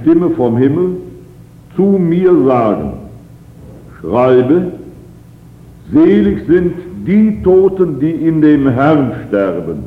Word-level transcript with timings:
Stimme 0.00 0.30
vom 0.30 0.56
Himmel 0.56 0.96
zu 1.76 1.82
mir 1.82 2.32
sagen, 2.44 2.92
schreibe, 4.00 4.72
selig 5.92 6.46
sind 6.46 6.74
die 7.06 7.42
Toten, 7.42 8.00
die 8.00 8.10
in 8.10 8.40
dem 8.40 8.68
Herrn 8.68 9.12
sterben. 9.28 9.84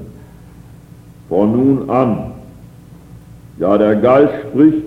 Von 1.30 1.52
nun 1.52 1.90
an, 1.90 2.32
ja 3.60 3.78
der 3.78 3.96
Geist 3.96 4.34
spricht, 4.50 4.86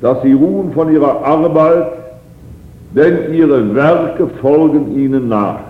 dass 0.00 0.22
sie 0.22 0.32
ruhen 0.32 0.72
von 0.72 0.92
ihrer 0.92 1.24
Arbeit, 1.24 1.92
denn 2.94 3.34
ihre 3.34 3.74
Werke 3.74 4.28
folgen 4.40 4.96
ihnen 4.96 5.28
nach. 5.28 5.69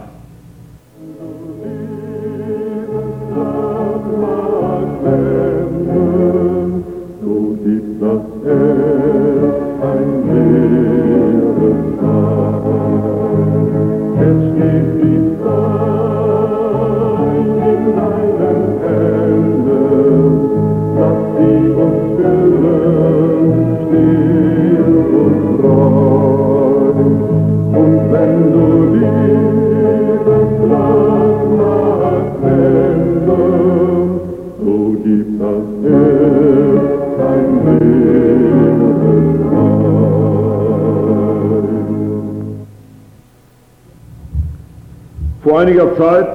Einiger 45.71 45.97
Zeit 45.97 46.29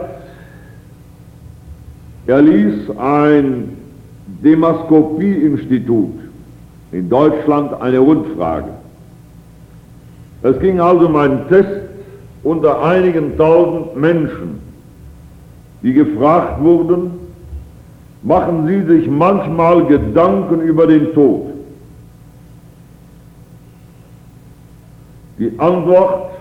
erließ 2.27 2.89
ein 2.97 3.77
Demaskopie-Institut 4.43 6.13
in 6.91 7.09
Deutschland 7.09 7.81
eine 7.81 7.99
Rundfrage. 7.99 8.69
Es 10.41 10.59
ging 10.59 10.79
also 10.79 11.07
um 11.07 11.15
einen 11.15 11.47
Test 11.49 11.81
unter 12.43 12.81
einigen 12.83 13.37
tausend 13.37 13.95
Menschen, 13.95 14.59
die 15.81 15.93
gefragt 15.93 16.61
wurden, 16.61 17.11
machen 18.23 18.67
Sie 18.67 18.81
sich 18.83 19.09
manchmal 19.09 19.85
Gedanken 19.85 20.61
über 20.61 20.87
den 20.87 21.13
Tod? 21.13 21.47
Die 25.37 25.51
Antwort 25.59 26.31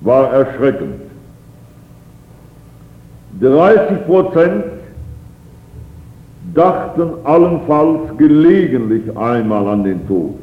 war 0.00 0.32
erschreckend. 0.32 1.09
30 3.40 4.06
Prozent 4.06 4.64
dachten 6.54 7.10
allenfalls 7.24 8.16
gelegentlich 8.18 9.16
einmal 9.16 9.66
an 9.68 9.84
den 9.84 10.06
Tod. 10.06 10.34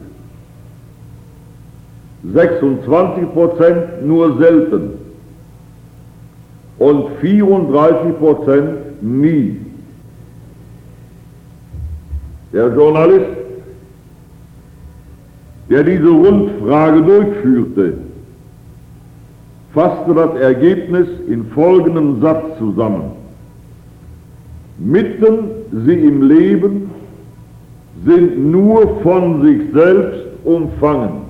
26 2.33 3.33
Prozent 3.33 4.05
nur 4.05 4.38
selten 4.38 4.94
und 6.79 7.07
34 7.21 8.17
Prozent 8.19 9.03
nie. 9.03 9.59
Der 12.53 12.73
Journalist, 12.73 13.25
der 15.69 15.83
diese 15.83 16.09
Rundfrage 16.09 17.01
durchführte, 17.03 17.93
fasste 19.77 20.15
das 20.15 20.33
Ergebnis 20.41 21.07
in 21.27 21.45
folgendem 21.51 22.19
Satz 22.19 22.57
zusammen. 22.57 23.12
Mitten 24.79 25.50
sie 25.85 25.94
im 25.94 26.27
Leben 26.27 26.89
sind 28.03 28.51
nur 28.51 29.01
von 29.03 29.44
sich 29.44 29.71
selbst 29.71 30.21
umfangen. 30.45 31.21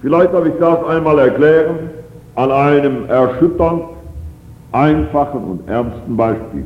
Vielleicht 0.00 0.32
darf 0.32 0.46
ich 0.46 0.54
das 0.58 0.86
einmal 0.86 1.18
erklären 1.18 1.90
an 2.34 2.50
einem 2.50 3.04
erschütternd 3.10 3.82
einfachen 4.72 5.44
und 5.44 5.68
ernsten 5.68 6.16
Beispiel. 6.16 6.64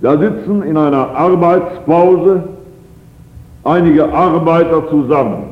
Da 0.00 0.16
sitzen 0.16 0.62
in 0.62 0.78
einer 0.78 1.10
Arbeitspause 1.10 2.44
einige 3.64 4.10
Arbeiter 4.10 4.88
zusammen. 4.88 5.51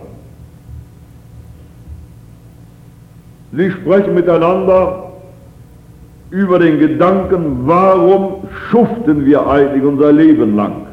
Sie 3.52 3.70
sprechen 3.70 4.14
miteinander 4.14 5.10
über 6.30 6.58
den 6.58 6.78
Gedanken, 6.78 7.66
warum 7.66 8.48
schuften 8.70 9.26
wir 9.26 9.46
eigentlich 9.46 9.82
unser 9.82 10.12
Leben 10.12 10.54
lang? 10.54 10.86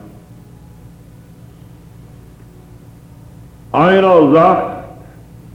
Einer 3.72 4.32
sagt 4.32 4.86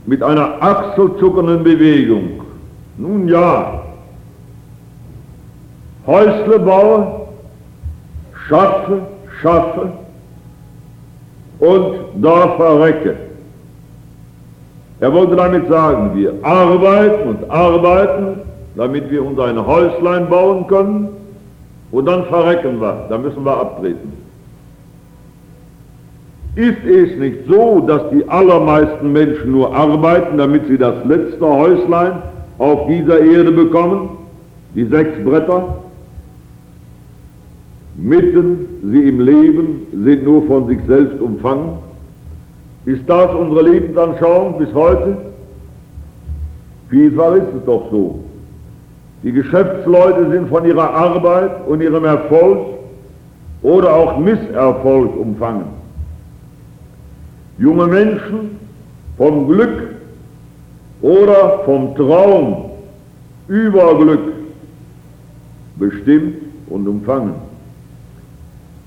mit 0.05 0.23
einer 0.23 0.61
achselzuckenden 0.61 1.63
Bewegung, 1.63 2.41
nun 2.97 3.27
ja, 3.27 3.81
Häusle 6.05 6.59
baue, 6.59 7.27
schaffe, 8.47 9.01
schaffe 9.41 9.91
und 11.59 11.95
da 12.21 12.49
verrecke. 12.57 13.22
Er 15.03 15.11
wollte 15.11 15.35
damit 15.35 15.67
sagen, 15.67 16.11
wir 16.15 16.33
arbeiten 16.43 17.27
und 17.27 17.51
arbeiten, 17.51 18.39
damit 18.77 19.11
wir 19.11 19.25
uns 19.25 19.37
ein 19.37 19.67
Häuslein 19.67 20.29
bauen 20.29 20.65
können 20.67 21.09
und 21.91 22.05
dann 22.05 22.23
verrecken 22.27 22.79
wir, 22.79 23.07
dann 23.09 23.21
müssen 23.21 23.43
wir 23.43 23.51
abtreten. 23.51 24.13
Ist 26.55 26.85
es 26.85 27.19
nicht 27.19 27.39
so, 27.49 27.81
dass 27.81 28.11
die 28.11 28.25
allermeisten 28.29 29.11
Menschen 29.11 29.51
nur 29.51 29.75
arbeiten, 29.75 30.37
damit 30.37 30.67
sie 30.67 30.77
das 30.77 30.95
letzte 31.03 31.45
Häuslein 31.45 32.21
auf 32.57 32.87
dieser 32.87 33.19
Erde 33.19 33.51
bekommen, 33.51 34.09
die 34.73 34.85
sechs 34.85 35.21
Bretter? 35.25 35.79
Mitten 37.97 38.69
sie 38.89 39.09
im 39.09 39.19
Leben 39.19 39.85
sind 39.91 40.23
nur 40.23 40.43
von 40.43 40.65
sich 40.67 40.79
selbst 40.87 41.19
umfangen. 41.19 41.73
Ist 42.85 43.07
das 43.07 43.33
unsere 43.33 43.61
Lebensanschauung 43.69 44.57
bis 44.57 44.73
heute? 44.73 45.17
Vielfach 46.89 47.35
ist 47.35 47.47
es 47.57 47.65
doch 47.65 47.89
so. 47.89 48.19
Die 49.23 49.31
Geschäftsleute 49.31 50.29
sind 50.29 50.49
von 50.49 50.65
ihrer 50.65 50.89
Arbeit 50.89 51.65
und 51.67 51.81
ihrem 51.81 52.03
Erfolg 52.03 52.59
oder 53.61 53.93
auch 53.95 54.17
Misserfolg 54.17 55.15
umfangen. 55.17 55.67
Junge 57.57 57.87
Menschen 57.87 58.59
vom 59.17 59.47
Glück 59.47 59.89
oder 61.01 61.59
vom 61.65 61.95
Traum 61.95 62.71
über 63.47 63.97
Glück 63.97 64.33
bestimmt 65.77 66.35
und 66.67 66.87
umfangen. 66.87 67.35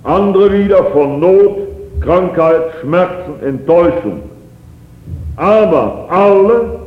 Andere 0.05 0.53
wieder 0.53 0.85
von 0.93 1.21
Not, 1.21 1.59
Krankheit, 2.07 2.63
Schmerzen, 2.81 3.43
Enttäuschung. 3.43 4.23
Aber 5.37 6.07
alle 6.09 6.87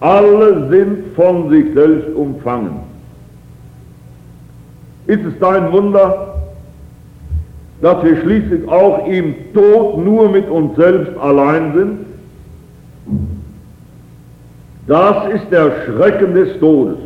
alle 0.00 0.68
sind 0.68 1.14
von 1.14 1.50
sich 1.50 1.72
selbst 1.74 2.14
umfangen. 2.14 2.80
Ist 5.06 5.24
es 5.24 5.38
dein 5.40 5.72
Wunder, 5.72 6.34
dass 7.80 8.04
wir 8.04 8.20
schließlich 8.20 8.68
auch 8.68 9.06
im 9.06 9.34
Tod 9.54 9.98
nur 9.98 10.28
mit 10.28 10.48
uns 10.50 10.76
selbst 10.76 11.16
allein 11.18 11.72
sind? 11.74 12.06
Das 14.86 15.32
ist 15.34 15.50
der 15.50 15.72
Schrecken 15.84 16.34
des 16.34 16.58
Todes. 16.60 16.98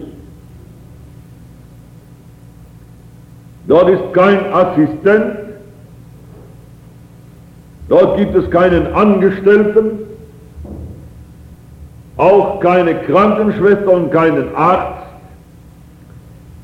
Dort 3.68 3.90
ist 3.90 4.12
kein 4.12 4.52
Assistent, 4.52 5.36
dort 7.90 8.16
gibt 8.16 8.34
es 8.34 8.50
keinen 8.50 8.94
Angestellten, 8.94 9.98
auch 12.16 12.60
keine 12.60 12.94
Krankenschwester 12.94 13.90
und 13.90 14.10
keinen 14.10 14.54
Arzt, 14.54 15.06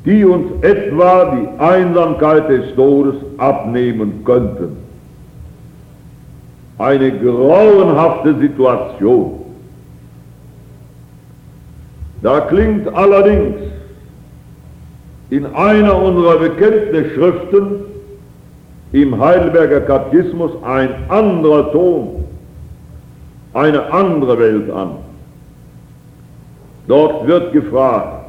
die 0.07 0.25
uns 0.25 0.63
etwa 0.63 1.37
die 1.37 1.61
Einsamkeit 1.61 2.49
des 2.49 2.75
Todes 2.77 3.17
abnehmen 3.39 4.25
könnten. 4.25 4.77
Eine 6.79 7.11
grauenhafte 7.11 8.39
Situation. 8.39 9.41
Da 12.23 12.41
klingt 12.41 12.87
allerdings 12.95 13.57
in 15.31 15.47
einer 15.55 16.01
unserer 16.01 16.39
Bekenntnisschriften 16.39 17.86
im 18.97 19.21
Heidelberger 19.21 19.83
Katechismus 19.83 20.53
ein 20.65 20.89
anderer 21.11 21.71
Ton, 21.71 22.25
eine 23.53 23.93
andere 23.93 24.39
Welt 24.39 24.71
an. 24.71 24.93
Dort 26.89 27.27
wird 27.27 27.53
gefragt, 27.53 28.27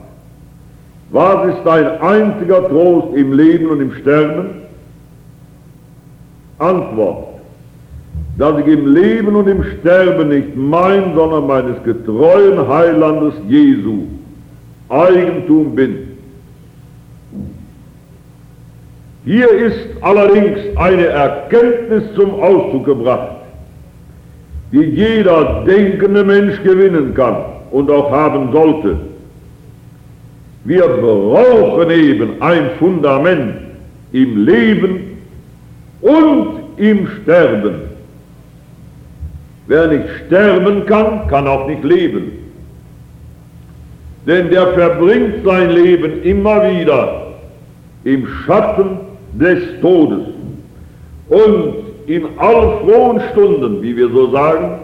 was 1.11 1.53
ist 1.53 1.59
dein 1.63 2.01
einziger 2.01 2.67
Trost 2.67 3.15
im 3.15 3.31
Leben 3.31 3.67
und 3.67 3.79
im 3.79 3.93
Sterben? 3.93 4.63
Antwort, 6.59 7.39
dass 8.37 8.59
ich 8.59 8.67
im 8.67 8.93
Leben 8.93 9.35
und 9.37 9.47
im 9.47 9.63
Sterben 9.63 10.27
nicht 10.29 10.53
mein, 10.57 11.15
sondern 11.15 11.47
meines 11.47 11.81
getreuen 11.83 12.67
Heilandes 12.67 13.35
Jesu 13.47 14.03
Eigentum 14.89 15.75
bin. 15.75 16.07
Hier 19.23 19.49
ist 19.49 19.86
allerdings 20.01 20.59
eine 20.75 21.07
Erkenntnis 21.07 22.03
zum 22.15 22.39
Ausdruck 22.39 22.85
gebracht, 22.85 23.35
die 24.71 24.83
jeder 24.83 25.63
denkende 25.65 26.23
Mensch 26.23 26.61
gewinnen 26.63 27.13
kann 27.13 27.37
und 27.71 27.89
auch 27.89 28.11
haben 28.11 28.51
sollte. 28.51 28.97
Wir 30.63 30.87
brauchen 30.87 31.89
eben 31.89 32.41
ein 32.41 32.71
Fundament 32.77 33.55
im 34.11 34.45
Leben 34.45 35.17
und 36.01 36.59
im 36.77 37.07
Sterben. 37.07 37.75
Wer 39.67 39.87
nicht 39.87 40.05
sterben 40.25 40.85
kann, 40.85 41.27
kann 41.27 41.47
auch 41.47 41.67
nicht 41.67 41.83
leben. 41.83 42.31
Denn 44.25 44.49
der 44.49 44.67
verbringt 44.73 45.45
sein 45.45 45.69
Leben 45.71 46.23
immer 46.23 46.69
wieder 46.69 47.27
im 48.03 48.27
Schatten 48.45 49.06
des 49.33 49.59
Todes. 49.81 50.27
Und 51.29 51.75
in 52.07 52.23
all 52.37 52.79
frohen 52.79 53.21
Stunden, 53.31 53.81
wie 53.81 53.95
wir 53.95 54.09
so 54.09 54.31
sagen, 54.31 54.79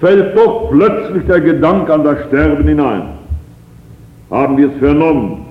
fällt 0.00 0.36
doch 0.36 0.70
plötzlich 0.70 1.24
der 1.26 1.40
Gedanke 1.40 1.92
an 1.92 2.04
das 2.04 2.18
Sterben 2.28 2.66
hinein. 2.66 3.02
Haben 4.30 4.56
wir 4.56 4.68
es 4.68 4.78
vernommen? 4.78 5.46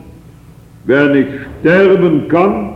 Wer 0.85 1.07
nicht 1.09 1.29
sterben 1.59 2.27
kann, 2.27 2.73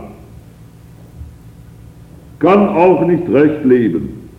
kann 2.38 2.68
auch 2.68 3.04
nicht 3.06 3.28
recht 3.32 3.64
leben. 3.64 4.30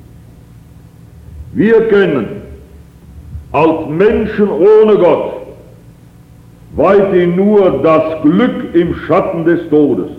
Wir 1.53 1.87
kennen 1.87 2.27
als 3.51 3.89
Menschen 3.89 4.49
ohne 4.49 4.97
Gott 4.97 5.33
weithin 6.75 7.35
nur 7.35 7.81
das 7.81 8.21
Glück 8.21 8.75
im 8.75 8.93
Schatten 9.07 9.45
des 9.45 9.67
Todes. 9.69 10.11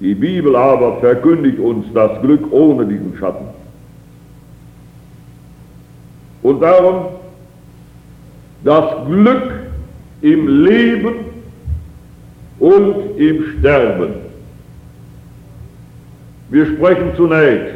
Die 0.00 0.14
Bibel 0.14 0.54
aber 0.54 0.98
verkündigt 0.98 1.58
uns 1.58 1.86
das 1.92 2.20
Glück 2.22 2.52
ohne 2.52 2.86
diesen 2.86 3.16
Schatten. 3.18 3.46
Und 6.42 6.60
darum 6.60 7.06
das 8.64 9.06
Glück 9.06 9.52
im 10.22 10.64
Leben 10.64 11.14
und 12.58 13.18
im 13.18 13.44
Sterben. 13.58 14.14
Wir 16.50 16.66
sprechen 16.66 17.12
zunächst 17.16 17.74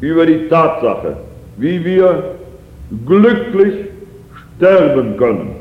über 0.00 0.26
die 0.26 0.48
Tatsache, 0.48 1.16
wie 1.58 1.84
wir 1.84 2.34
glücklich 3.06 3.86
sterben 4.56 5.16
können. 5.16 5.51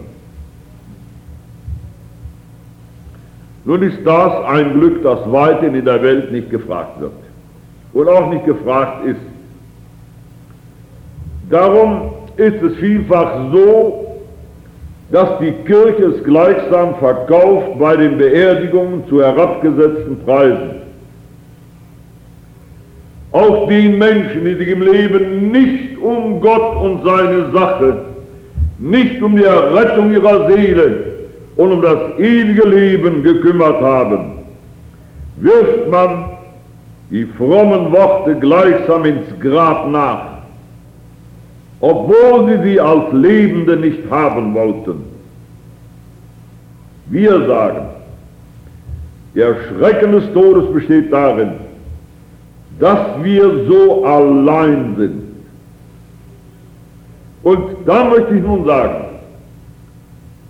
Nun 3.65 3.83
ist 3.83 3.99
das 4.05 4.45
ein 4.45 4.73
Glück, 4.73 5.03
das 5.03 5.19
weiterhin 5.31 5.75
in 5.75 5.85
der 5.85 6.01
Welt 6.01 6.31
nicht 6.31 6.49
gefragt 6.49 6.99
wird 6.99 7.11
und 7.93 8.07
auch 8.07 8.29
nicht 8.31 8.45
gefragt 8.45 9.05
ist. 9.05 9.19
Darum 11.49 12.13
ist 12.37 12.61
es 12.61 12.75
vielfach 12.77 13.51
so, 13.51 14.17
dass 15.11 15.39
die 15.39 15.51
Kirche 15.65 16.05
es 16.05 16.23
gleichsam 16.23 16.95
verkauft 16.95 17.77
bei 17.77 17.97
den 17.97 18.17
Beerdigungen 18.17 19.03
zu 19.09 19.21
herabgesetzten 19.21 20.23
Preisen. 20.23 20.81
Auch 23.33 23.67
den 23.67 23.97
Menschen, 23.97 24.45
die 24.45 24.55
sich 24.55 24.69
im 24.69 24.81
Leben 24.81 25.51
nicht 25.51 25.97
um 26.01 26.41
Gott 26.41 26.77
und 26.81 27.03
seine 27.03 27.51
Sache, 27.51 28.05
nicht 28.79 29.21
um 29.21 29.35
die 29.35 29.43
Errettung 29.43 30.11
ihrer 30.13 30.49
Seele 30.49 31.10
und 31.61 31.71
um 31.73 31.81
das 31.81 32.17
ewige 32.17 32.67
Leben 32.67 33.23
gekümmert 33.23 33.81
haben, 33.81 34.39
wirft 35.37 35.89
man 35.89 36.25
die 37.09 37.25
frommen 37.25 37.91
Worte 37.91 38.35
gleichsam 38.35 39.05
ins 39.05 39.39
Grab 39.39 39.89
nach 39.89 40.31
obwohl 41.81 42.47
sie 42.47 42.69
sie 42.69 42.79
als 42.79 43.11
Lebende 43.11 43.75
nicht 43.75 44.09
haben 44.09 44.53
wollten. 44.53 45.03
Wir 47.07 47.45
sagen, 47.47 47.87
der 49.35 49.55
Schrecken 49.67 50.11
des 50.11 50.31
Todes 50.33 50.71
besteht 50.71 51.11
darin, 51.11 51.53
dass 52.79 52.99
wir 53.23 53.65
so 53.67 54.05
allein 54.05 54.95
sind. 54.95 55.23
Und 57.43 57.75
da 57.85 58.05
möchte 58.05 58.35
ich 58.35 58.43
nun 58.43 58.65
sagen, 58.65 59.05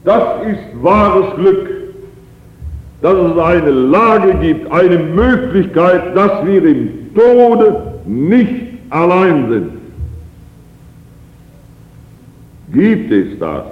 das 0.03 0.23
ist 0.47 0.83
wahres 0.83 1.35
Glück, 1.35 1.69
dass 3.01 3.15
es 3.15 3.37
eine 3.37 3.71
Lage 3.71 4.33
gibt, 4.35 4.71
eine 4.71 4.97
Möglichkeit, 4.97 6.15
dass 6.15 6.45
wir 6.45 6.63
im 6.63 7.13
Tode 7.15 7.93
nicht 8.05 8.65
allein 8.89 9.49
sind 9.49 9.81
gibt 12.73 13.11
es 13.11 13.39
das. 13.39 13.65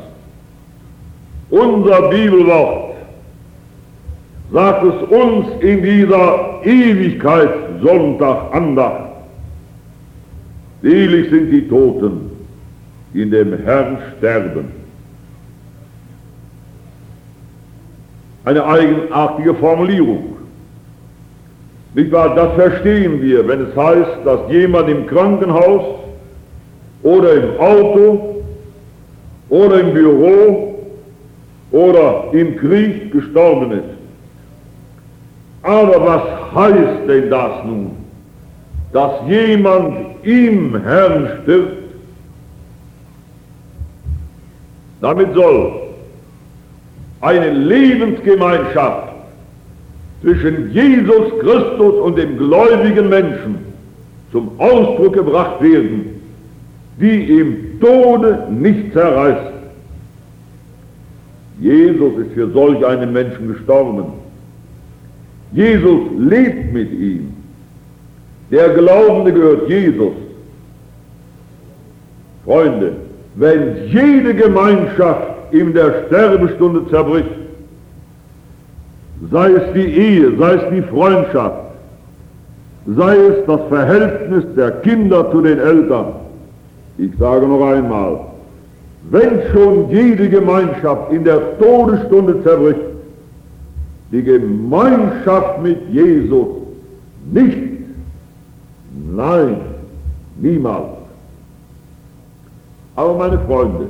Unser 1.49 2.09
Bibelwort 2.09 2.95
sagt 4.51 4.83
es 4.83 5.09
uns 5.09 5.47
in 5.61 5.81
dieser 5.81 6.61
Ewigkeit 6.63 7.49
Sonntag 7.81 8.53
Andacht. 8.53 9.09
Selig 10.81 11.29
sind 11.29 11.51
die 11.51 11.67
Toten, 11.67 12.31
die 13.13 13.23
in 13.23 13.31
dem 13.31 13.57
Herrn 13.63 13.97
sterben. 14.17 14.78
Eine 18.49 18.65
eigenartige 18.65 19.53
Formulierung. 19.53 20.37
Nicht 21.93 22.11
wahr? 22.11 22.33
Das 22.33 22.51
verstehen 22.55 23.21
wir, 23.21 23.47
wenn 23.47 23.61
es 23.61 23.75
heißt, 23.75 24.25
dass 24.25 24.39
jemand 24.49 24.89
im 24.89 25.05
Krankenhaus 25.05 25.99
oder 27.03 27.33
im 27.35 27.59
Auto 27.59 28.43
oder 29.49 29.81
im 29.81 29.93
Büro 29.93 30.79
oder 31.71 32.23
im 32.31 32.57
Krieg 32.57 33.11
gestorben 33.11 33.71
ist. 33.71 33.83
Aber 35.61 36.03
was 36.03 36.55
heißt 36.55 37.07
denn 37.07 37.29
das 37.29 37.65
nun? 37.65 37.91
Dass 38.93 39.11
jemand 39.27 40.23
im 40.23 40.81
Herrn 40.81 41.41
stirbt? 41.43 41.83
Damit 45.01 45.35
soll 45.35 45.78
eine 47.21 47.51
Lebensgemeinschaft 47.51 49.13
zwischen 50.21 50.71
Jesus 50.71 51.39
Christus 51.39 51.93
und 52.01 52.17
dem 52.17 52.37
gläubigen 52.37 53.09
Menschen 53.09 53.57
zum 54.31 54.51
Ausdruck 54.59 55.13
gebracht 55.13 55.61
werden, 55.61 56.21
die 56.99 57.39
im 57.39 57.79
Tode 57.79 58.47
nicht 58.51 58.93
zerreißt. 58.93 59.53
Jesus 61.59 62.17
ist 62.17 62.33
für 62.33 62.49
solch 62.51 62.85
einen 62.85 63.11
Menschen 63.11 63.49
gestorben. 63.49 64.13
Jesus 65.51 66.01
lebt 66.17 66.73
mit 66.73 66.91
ihm. 66.91 67.33
Der 68.51 68.69
Glaubende 68.69 69.33
gehört 69.33 69.69
Jesus. 69.69 70.13
Freunde, 72.45 72.93
wenn 73.35 73.87
jede 73.87 74.33
Gemeinschaft 74.33 75.28
in 75.51 75.73
der 75.73 76.05
Sterbestunde 76.07 76.87
zerbricht, 76.89 77.29
sei 79.31 79.51
es 79.51 79.73
die 79.73 79.79
Ehe, 79.79 80.37
sei 80.37 80.53
es 80.53 80.69
die 80.71 80.81
Freundschaft, 80.83 81.57
sei 82.87 83.15
es 83.15 83.45
das 83.45 83.61
Verhältnis 83.69 84.43
der 84.55 84.71
Kinder 84.81 85.31
zu 85.31 85.41
den 85.41 85.59
Eltern, 85.59 86.13
ich 86.97 87.11
sage 87.17 87.47
noch 87.47 87.65
einmal, 87.65 88.19
wenn 89.09 89.41
schon 89.53 89.89
jede 89.89 90.29
Gemeinschaft 90.29 91.11
in 91.11 91.23
der 91.23 91.57
Todesstunde 91.59 92.43
zerbricht, 92.43 92.79
die 94.11 94.23
Gemeinschaft 94.23 95.61
mit 95.61 95.77
Jesus 95.89 96.47
nicht. 97.31 97.57
Nein, 99.15 99.57
niemals. 100.37 100.87
Aber 102.95 103.13
meine 103.15 103.39
Freunde, 103.39 103.87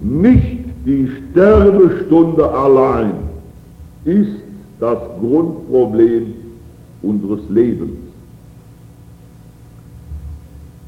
nicht 0.00 0.64
die 0.84 1.10
Sterbestunde 1.32 2.50
allein 2.50 3.12
ist 4.04 4.40
das 4.80 4.98
Grundproblem 5.20 6.34
unseres 7.02 7.40
Lebens. 7.48 7.98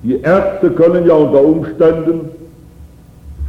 Die 0.03 0.21
Ärzte 0.21 0.71
können 0.71 1.07
ja 1.07 1.15
unter 1.15 1.43
Umständen 1.43 2.31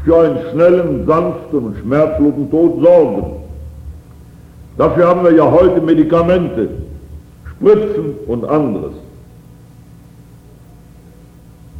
für 0.03 0.18
einen 0.20 0.39
schnellen, 0.51 1.06
sanften 1.06 1.60
und 1.60 1.77
schmerzlosen 1.77 2.50
Tod 2.50 2.82
sorgen. 2.82 3.24
Dafür 4.77 5.08
haben 5.08 5.24
wir 5.24 5.34
ja 5.34 5.50
heute 5.50 5.80
Medikamente, 5.80 6.70
Spritzen 7.46 8.15
und 8.27 8.44
anderes. 8.46 8.94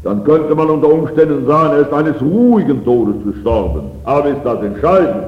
Dann 0.04 0.24
könnte 0.24 0.56
man 0.56 0.70
unter 0.70 0.92
Umständen 0.92 1.46
sagen, 1.46 1.74
er 1.74 1.82
ist 1.82 1.94
eines 1.94 2.22
ruhigen 2.22 2.84
Todes 2.84 3.16
gestorben. 3.24 3.92
Aber 4.04 4.30
ist 4.30 4.44
das 4.44 4.62
entscheidend? 4.64 5.28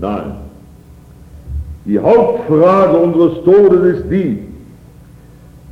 Nein. 0.00 0.32
Die 1.84 1.98
Hauptfrage 1.98 2.96
unseres 2.96 3.44
Todes 3.44 3.96
ist 3.96 4.10
die, 4.10 4.42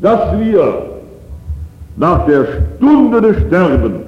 dass 0.00 0.38
wir 0.38 0.90
nach 1.96 2.26
der 2.26 2.46
Stunde 2.76 3.20
des 3.20 3.38
Sterbens 3.46 4.04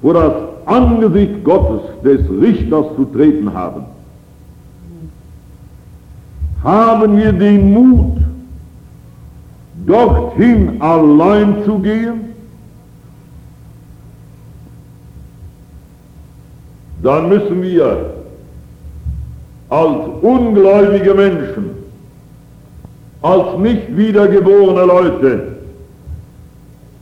vor 0.00 0.14
das 0.14 0.32
Angesicht 0.66 1.44
Gottes, 1.44 1.82
des 2.04 2.20
Richters, 2.40 2.86
zu 2.96 3.04
treten 3.12 3.52
haben. 3.52 3.84
Haben 6.64 7.16
wir 7.16 7.32
den 7.32 7.72
Mut, 7.72 8.21
dorthin 9.86 10.80
allein 10.80 11.64
zu 11.64 11.78
gehen? 11.78 12.32
Dann 17.02 17.28
müssen 17.28 17.62
wir 17.62 18.12
als 19.68 19.98
ungläubige 20.20 21.14
Menschen, 21.14 21.70
als 23.22 23.58
nicht 23.58 23.96
wiedergeborene 23.96 24.84
Leute, 24.84 25.56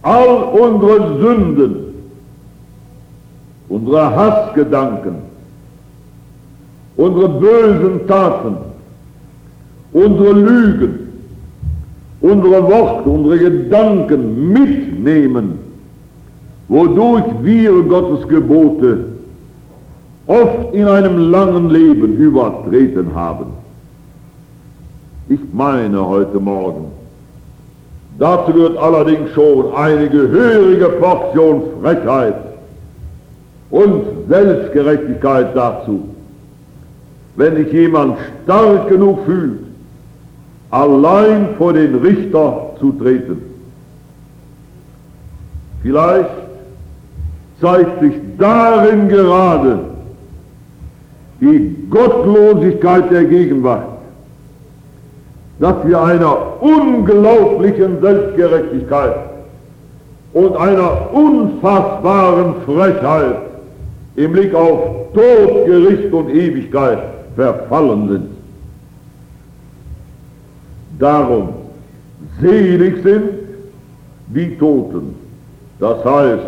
all 0.03 0.43
unsere 0.45 1.21
Sünden, 1.21 1.95
unsere 3.69 4.17
Hassgedanken, 4.17 5.17
unsere 6.97 7.29
bösen 7.29 8.07
Taten, 8.07 8.57
unsere 9.93 10.33
Lügen, 10.33 11.10
unsere 12.21 12.63
Worte, 12.63 13.09
unsere 13.09 13.39
Gedanken 13.39 14.53
mitnehmen, 14.53 15.59
wodurch 16.69 17.25
wir 17.43 17.83
Gottes 17.83 18.29
Gebote 18.29 19.05
oft 20.27 20.75
in 20.75 20.87
einem 20.87 21.31
langen 21.31 21.71
Leben 21.71 22.17
übertreten 22.17 23.15
haben. 23.15 23.47
Ich 25.29 25.41
meine 25.53 26.07
heute 26.07 26.39
Morgen, 26.39 26.87
Dazu 28.21 28.53
gehört 28.53 28.77
allerdings 28.77 29.31
schon 29.31 29.73
eine 29.75 30.11
gehörige 30.11 30.91
Portion 30.91 31.63
Frechheit 31.81 32.35
und 33.71 34.05
Selbstgerechtigkeit 34.29 35.57
dazu. 35.57 36.03
Wenn 37.37 37.57
sich 37.57 37.73
jemand 37.73 38.19
stark 38.45 38.89
genug 38.91 39.25
fühlt, 39.25 39.61
allein 40.71 41.55
vor 41.59 41.73
den 41.73 41.95
Richter 41.97 42.71
zu 42.79 42.93
treten. 42.93 43.43
Vielleicht 45.83 46.31
zeigt 47.61 48.01
sich 48.01 48.15
darin 48.39 49.09
gerade 49.09 49.81
die 51.41 51.77
Gottlosigkeit 51.89 53.11
der 53.11 53.25
Gegenwart, 53.25 53.89
dass 55.59 55.87
wir 55.87 56.01
einer 56.03 56.63
unglaublichen 56.63 58.01
Selbstgerechtigkeit 58.01 59.17
und 60.33 60.57
einer 60.57 61.13
unfassbaren 61.13 62.55
Frechheit 62.67 63.37
im 64.17 64.33
Blick 64.33 64.55
auf 64.55 65.13
Tod, 65.15 65.67
Gericht 65.67 66.13
und 66.13 66.31
Ewigkeit 66.31 66.99
verfallen 67.37 68.09
sind. 68.09 68.40
Darum 71.01 71.49
selig 72.41 73.03
sind 73.03 73.31
die 74.29 74.57
Toten, 74.59 75.15
das 75.79 76.05
heißt 76.05 76.47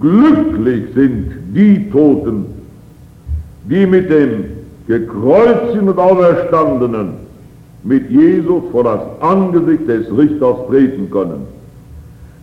glücklich 0.00 0.84
sind 0.94 1.30
die 1.54 1.88
Toten, 1.90 2.46
die 3.70 3.86
mit 3.86 4.10
dem 4.10 4.46
gekreuzten 4.88 5.88
und 5.88 5.98
Auferstandenen 5.98 7.14
mit 7.84 8.10
Jesus 8.10 8.64
vor 8.72 8.82
das 8.82 9.00
Angesicht 9.20 9.86
des 9.86 10.06
Richters 10.16 10.56
treten 10.68 11.08
können. 11.10 11.46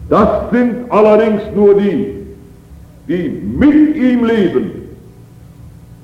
Das 0.10 0.50
sind 0.51 0.89
allerdings 0.89 1.41
nur 1.53 1.75
die, 1.75 2.13
die 3.10 3.29
mit 3.58 3.96
ihm 3.98 4.24
leben 4.24 4.72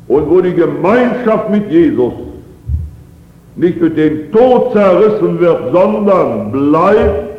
und 0.10 0.30
wo 0.30 0.42
die 0.42 0.54
Gemeinschaft 0.54 1.50
mit 1.50 1.72
Jesus 1.72 2.14
nicht 3.58 3.82
mit 3.82 3.98
dem 3.98 4.32
Tod 4.32 4.72
zerrissen 4.72 5.40
wird, 5.40 5.72
sondern 5.72 6.52
bleibt 6.52 7.30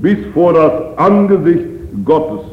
bis 0.00 0.18
vor 0.34 0.52
das 0.52 0.98
Angesicht 0.98 1.64
Gottes, 2.04 2.44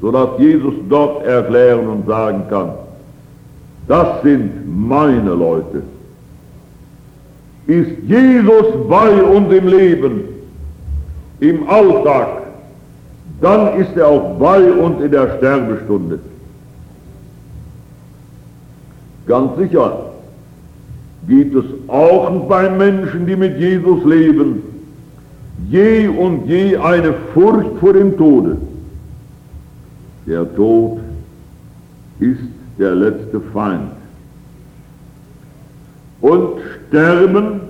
sodass 0.00 0.28
Jesus 0.38 0.74
dort 0.88 1.24
erklären 1.26 1.88
und 1.88 2.06
sagen 2.06 2.44
kann, 2.48 2.70
das 3.88 4.22
sind 4.22 4.50
meine 4.66 5.34
Leute. 5.34 5.82
Ist 7.66 7.90
Jesus 8.06 8.66
bei 8.88 9.22
uns 9.22 9.52
im 9.52 9.66
Leben, 9.66 10.24
im 11.40 11.68
Alltag, 11.68 12.42
dann 13.40 13.80
ist 13.80 13.96
er 13.96 14.06
auch 14.06 14.38
bei 14.38 14.70
uns 14.70 15.02
in 15.02 15.10
der 15.10 15.36
Sterbestunde. 15.38 16.20
Ganz 19.26 19.56
sicher 19.56 20.09
gibt 21.30 21.54
es 21.54 21.64
auch 21.86 22.28
bei 22.48 22.68
Menschen, 22.68 23.24
die 23.24 23.36
mit 23.36 23.56
Jesus 23.56 24.04
leben, 24.04 24.62
je 25.68 26.08
und 26.08 26.46
je 26.46 26.76
eine 26.76 27.14
Furcht 27.32 27.78
vor 27.78 27.92
dem 27.92 28.18
Tode. 28.18 28.56
Der 30.26 30.44
Tod 30.56 30.98
ist 32.18 32.40
der 32.80 32.96
letzte 32.96 33.40
Feind. 33.52 33.92
Und 36.20 36.58
sterben 36.88 37.60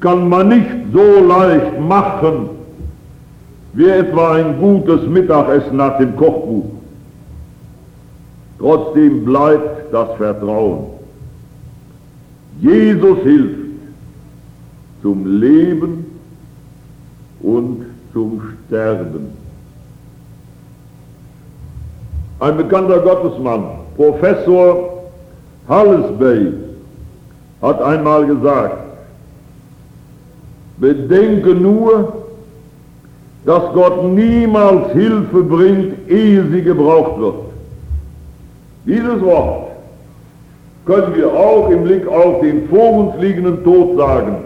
kann 0.00 0.28
man 0.28 0.48
nicht 0.48 0.70
so 0.92 1.24
leicht 1.26 1.80
machen, 1.80 2.50
wie 3.72 3.88
etwa 3.88 4.34
ein 4.34 4.58
gutes 4.58 5.06
Mittagessen 5.06 5.78
nach 5.78 5.96
dem 5.96 6.14
Kochbuch. 6.14 6.70
Trotzdem 8.58 9.24
bleibt 9.24 9.94
das 9.94 10.10
Vertrauen. 10.18 10.99
Jesus 12.60 13.18
hilft 13.20 13.58
zum 15.02 15.40
Leben 15.40 16.04
und 17.42 17.86
zum 18.12 18.42
Sterben. 18.66 19.28
Ein 22.40 22.56
bekannter 22.56 23.00
Gottesmann, 23.00 23.64
Professor 23.96 25.04
Hallesby, 25.68 26.52
hat 27.62 27.82
einmal 27.82 28.26
gesagt, 28.26 28.78
bedenke 30.78 31.54
nur, 31.54 32.24
dass 33.44 33.72
Gott 33.72 34.04
niemals 34.04 34.92
Hilfe 34.92 35.42
bringt, 35.42 36.08
ehe 36.08 36.46
sie 36.50 36.62
gebraucht 36.62 37.18
wird. 37.20 37.34
Dieses 38.86 39.20
Wort 39.22 39.69
können 40.90 41.14
wir 41.14 41.32
auch 41.32 41.70
im 41.70 41.84
Blick 41.84 42.04
auf 42.08 42.40
den 42.40 42.68
vor 42.68 42.92
uns 42.94 43.22
liegenden 43.22 43.62
Tod 43.62 43.96
sagen. 43.96 44.38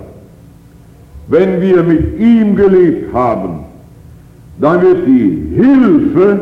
Wenn 1.28 1.62
wir 1.62 1.82
mit 1.82 2.18
ihm 2.18 2.54
gelebt 2.54 3.14
haben, 3.14 3.60
dann 4.60 4.82
wird 4.82 5.06
die 5.06 5.54
Hilfe 5.54 6.40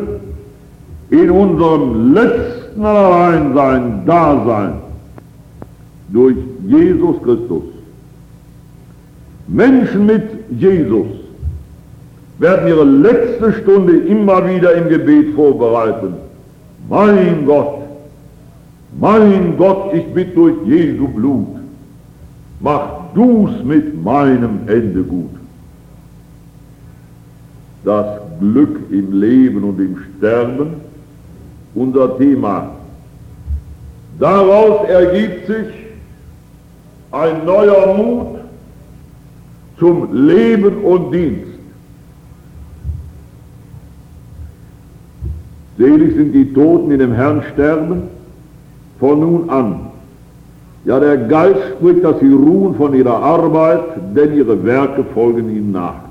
in 1.09 1.31
unserem 1.31 2.13
letzten 2.13 2.85
Alleinsein 2.85 4.01
da 4.05 4.43
sein 4.45 4.73
durch 6.09 6.35
Jesus 6.67 7.15
Christus. 7.23 7.63
Menschen 9.47 10.05
mit 10.05 10.23
Jesus 10.59 11.07
werden 12.39 12.67
ihre 12.67 12.83
letzte 12.83 13.53
Stunde 13.53 13.99
immer 13.99 14.49
wieder 14.49 14.73
im 14.73 14.89
Gebet 14.89 15.33
vorbereiten. 15.33 16.15
Mein 16.89 17.45
Gott, 17.45 17.82
mein 18.99 19.57
Gott, 19.57 19.93
ich 19.93 20.05
bitte 20.13 20.31
durch 20.35 20.55
Jesu 20.65 21.07
Blut, 21.07 21.47
mach 22.59 23.13
du's 23.13 23.63
mit 23.63 24.01
meinem 24.03 24.67
Ende 24.67 25.03
gut. 25.03 25.29
Das 27.83 28.19
Glück 28.39 28.79
im 28.91 29.19
Leben 29.19 29.63
und 29.63 29.79
im 29.79 29.97
Sterben, 30.17 30.75
unser 31.75 32.17
Thema. 32.17 32.71
Daraus 34.19 34.87
ergibt 34.87 35.47
sich 35.47 35.67
ein 37.11 37.45
neuer 37.45 37.95
Mut 37.95 38.39
zum 39.77 40.27
Leben 40.27 40.77
und 40.83 41.11
Dienst. 41.11 41.53
Selig 45.77 46.15
sind 46.15 46.33
die 46.33 46.53
Toten, 46.53 46.91
die 46.91 46.97
dem 46.97 47.13
Herrn 47.13 47.43
sterben, 47.53 48.03
von 49.03 49.19
nun 49.19 49.49
an. 49.49 49.79
Ja, 50.85 50.97
der 50.97 51.17
Geist 51.17 51.59
spricht, 51.75 52.05
dass 52.05 52.21
sie 52.21 52.31
ruhen 52.31 52.73
von 52.75 52.93
ihrer 52.93 53.21
Arbeit, 53.21 53.83
denn 54.15 54.33
ihre 54.33 54.63
Werke 54.63 55.03
folgen 55.13 55.49
ihnen 55.49 55.73
nach. 55.73 56.03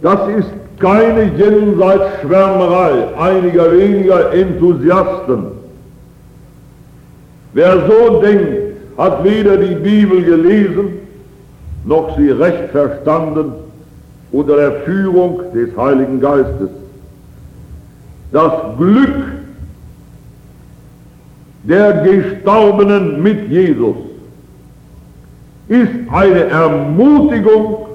Das 0.00 0.20
ist 0.38 0.48
keine 0.78 1.24
Jenseitsschwärmerei 1.36 3.14
einiger 3.18 3.70
weniger 3.78 4.32
Enthusiasten. 4.32 5.48
Wer 7.52 7.86
so 7.86 8.20
denkt, 8.22 8.78
hat 8.96 9.22
weder 9.22 9.58
die 9.58 9.74
Bibel 9.74 10.22
gelesen, 10.22 10.92
noch 11.84 12.16
sie 12.16 12.30
recht 12.30 12.70
verstanden 12.72 13.52
unter 14.32 14.56
der 14.56 14.72
Führung 14.86 15.42
des 15.54 15.76
Heiligen 15.76 16.20
Geistes. 16.20 16.70
Das 18.32 18.52
Glück 18.78 19.35
der 21.68 21.92
Gestorbenen 22.02 23.22
mit 23.22 23.48
Jesus 23.50 23.96
ist 25.68 25.90
eine 26.12 26.44
Ermutigung, 26.44 27.86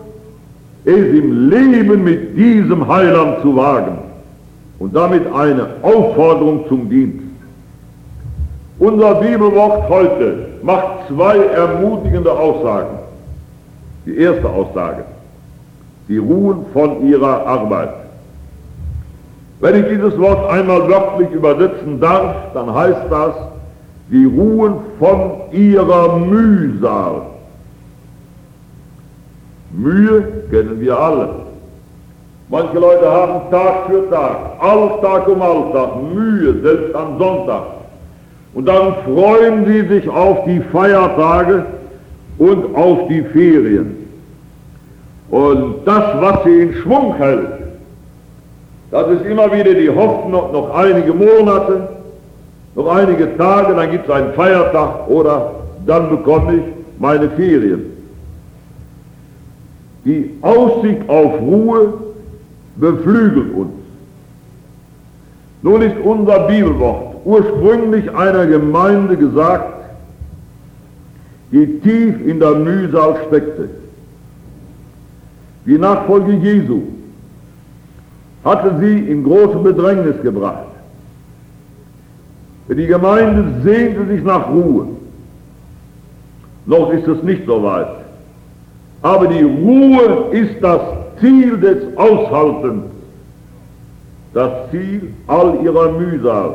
es 0.83 0.93
im 0.93 1.49
Leben 1.49 2.03
mit 2.03 2.37
diesem 2.37 2.87
Heiland 2.87 3.41
zu 3.41 3.55
wagen 3.55 3.97
und 4.79 4.95
damit 4.95 5.21
eine 5.33 5.67
Aufforderung 5.83 6.67
zum 6.67 6.89
Dienst. 6.89 7.23
Unser 8.79 9.15
Bibelwort 9.15 9.87
heute 9.89 10.47
macht 10.63 11.07
zwei 11.07 11.37
ermutigende 11.37 12.31
Aussagen. 12.31 12.97
Die 14.05 14.17
erste 14.17 14.49
Aussage, 14.49 15.05
sie 16.07 16.17
ruhen 16.17 16.65
von 16.73 17.07
ihrer 17.07 17.45
Arbeit. 17.45 17.93
Wenn 19.59 19.75
ich 19.75 19.89
dieses 19.89 20.17
Wort 20.19 20.49
einmal 20.49 20.89
wörtlich 20.89 21.29
übersetzen 21.29 21.99
darf, 21.99 22.35
dann 22.55 22.73
heißt 22.73 23.03
das, 23.11 23.35
Sie 24.11 24.25
ruhen 24.25 24.73
von 24.99 25.31
ihrer 25.53 26.17
Mühsal. 26.17 27.21
Mühe 29.71 30.21
kennen 30.51 30.81
wir 30.81 30.99
alle. 30.99 31.29
Manche 32.49 32.77
Leute 32.77 33.09
haben 33.09 33.49
Tag 33.49 33.85
für 33.87 34.09
Tag, 34.09 34.37
Alltag 34.59 35.29
um 35.29 35.41
Alltag 35.41 35.91
Mühe, 36.13 36.61
selbst 36.61 36.93
am 36.93 37.17
Sonntag. 37.17 37.63
Und 38.53 38.67
dann 38.67 38.95
freuen 39.05 39.65
sie 39.65 39.87
sich 39.87 40.09
auf 40.09 40.43
die 40.43 40.59
Feiertage 40.59 41.65
und 42.37 42.75
auf 42.75 43.07
die 43.07 43.21
Ferien. 43.21 43.95
Und 45.29 45.85
das, 45.85 46.03
was 46.19 46.43
sie 46.43 46.63
in 46.63 46.73
Schwung 46.73 47.15
hält, 47.15 47.47
das 48.91 49.09
ist 49.11 49.25
immer 49.25 49.49
wieder 49.53 49.73
die 49.73 49.89
Hoffnung, 49.89 50.51
noch 50.51 50.75
einige 50.75 51.13
Monate, 51.13 51.87
noch 52.75 52.87
einige 52.87 53.37
Tage, 53.37 53.75
dann 53.75 53.91
gibt 53.91 54.05
es 54.05 54.11
einen 54.11 54.33
Feiertag 54.33 55.07
oder 55.07 55.55
dann 55.85 56.09
bekomme 56.09 56.55
ich 56.55 56.63
meine 56.99 57.29
Ferien. 57.31 57.85
Die 60.05 60.37
Aussicht 60.41 61.07
auf 61.07 61.39
Ruhe 61.41 61.93
beflügelt 62.77 63.53
uns. 63.53 63.71
Nun 65.61 65.81
ist 65.81 65.95
unser 66.03 66.47
Bibelwort 66.47 67.15
ursprünglich 67.23 68.13
einer 68.15 68.47
Gemeinde 68.47 69.15
gesagt, 69.15 69.73
die 71.51 71.79
tief 71.81 72.25
in 72.25 72.39
der 72.39 72.55
Mühsal 72.55 73.17
steckte. 73.27 73.69
Die 75.65 75.77
Nachfolge 75.77 76.33
Jesu 76.33 76.81
hatte 78.43 78.79
sie 78.79 78.97
in 79.11 79.23
große 79.23 79.59
Bedrängnis 79.59 80.19
gebracht. 80.23 80.70
Die 82.75 82.87
Gemeinde 82.87 83.61
sehnte 83.63 84.05
sich 84.07 84.23
nach 84.23 84.49
Ruhe. 84.49 84.87
Noch 86.65 86.91
ist 86.93 87.05
es 87.05 87.21
nicht 87.23 87.45
so 87.45 87.61
weit. 87.63 87.87
Aber 89.01 89.27
die 89.27 89.43
Ruhe 89.43 90.29
ist 90.31 90.55
das 90.61 90.79
Ziel 91.19 91.57
des 91.57 91.97
Aushaltens, 91.97 92.83
das 94.33 94.71
Ziel 94.71 95.13
all 95.27 95.59
ihrer 95.63 95.91
Mühsal. 95.91 96.53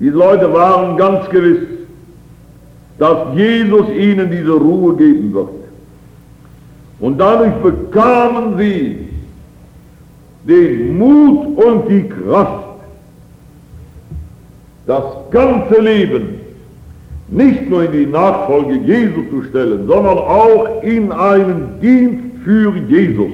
Die 0.00 0.10
Leute 0.10 0.52
waren 0.52 0.96
ganz 0.98 1.28
gewiss, 1.30 1.66
dass 2.98 3.34
Jesus 3.34 3.88
ihnen 3.90 4.30
diese 4.30 4.52
Ruhe 4.52 4.94
geben 4.96 5.32
wird. 5.32 5.48
Und 7.00 7.18
dadurch 7.18 7.54
bekamen 7.62 8.58
sie 8.58 9.08
den 10.46 10.98
Mut 10.98 11.56
und 11.56 11.88
die 11.88 12.08
Kraft, 12.08 12.67
das 14.88 15.04
ganze 15.30 15.80
Leben 15.80 16.40
nicht 17.28 17.68
nur 17.68 17.84
in 17.84 17.92
die 17.92 18.06
Nachfolge 18.06 18.74
Jesu 18.74 19.22
zu 19.30 19.42
stellen, 19.50 19.86
sondern 19.86 20.16
auch 20.16 20.82
in 20.82 21.12
einen 21.12 21.78
Dienst 21.80 22.42
für 22.42 22.74
Jesus. 22.88 23.30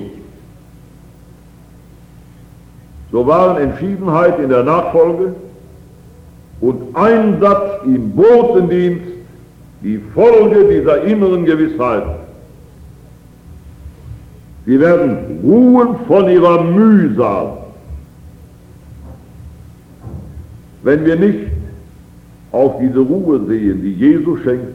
So 3.13 3.25
waren 3.25 3.63
Entschiedenheit 3.63 4.41
in 4.41 4.49
der 4.49 4.65
Nachfolge 4.65 5.37
und 6.61 6.97
Einsatz 6.97 7.85
im 7.85 8.11
Botendienst 8.11 9.13
die 9.83 10.01
Folge 10.13 10.65
dieser 10.65 11.05
inneren 11.05 11.45
Gewissheit. 11.45 12.03
Sie 14.67 14.81
werden 14.81 15.39
ruhen 15.45 15.99
von 16.09 16.29
ihrer 16.29 16.65
Mühsal. 16.65 17.64
Wenn 20.85 21.05
wir 21.07 21.17
nicht 21.17 21.49
auf 22.53 22.75
diese 22.79 23.01
Ruhe 23.01 23.41
sehen, 23.47 23.83
die 23.83 23.95
Jesus 23.95 24.39
schenkt, 24.43 24.75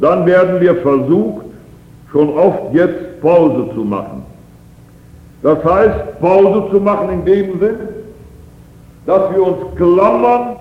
dann 0.00 0.26
werden 0.26 0.60
wir 0.60 0.76
versucht, 0.76 1.46
schon 2.12 2.28
oft 2.28 2.74
jetzt 2.74 3.20
Pause 3.22 3.70
zu 3.74 3.84
machen. 3.84 4.22
Das 5.42 5.64
heißt, 5.64 6.20
Pause 6.20 6.70
zu 6.70 6.80
machen 6.80 7.08
in 7.10 7.24
dem 7.24 7.58
Sinn, 7.58 7.78
dass 9.06 9.32
wir 9.34 9.46
uns 9.46 9.76
klammern 9.76 10.56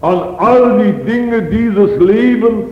an 0.00 0.20
all 0.38 0.78
die 0.78 1.10
Dinge 1.10 1.42
dieses 1.42 1.98
Lebens, 1.98 2.66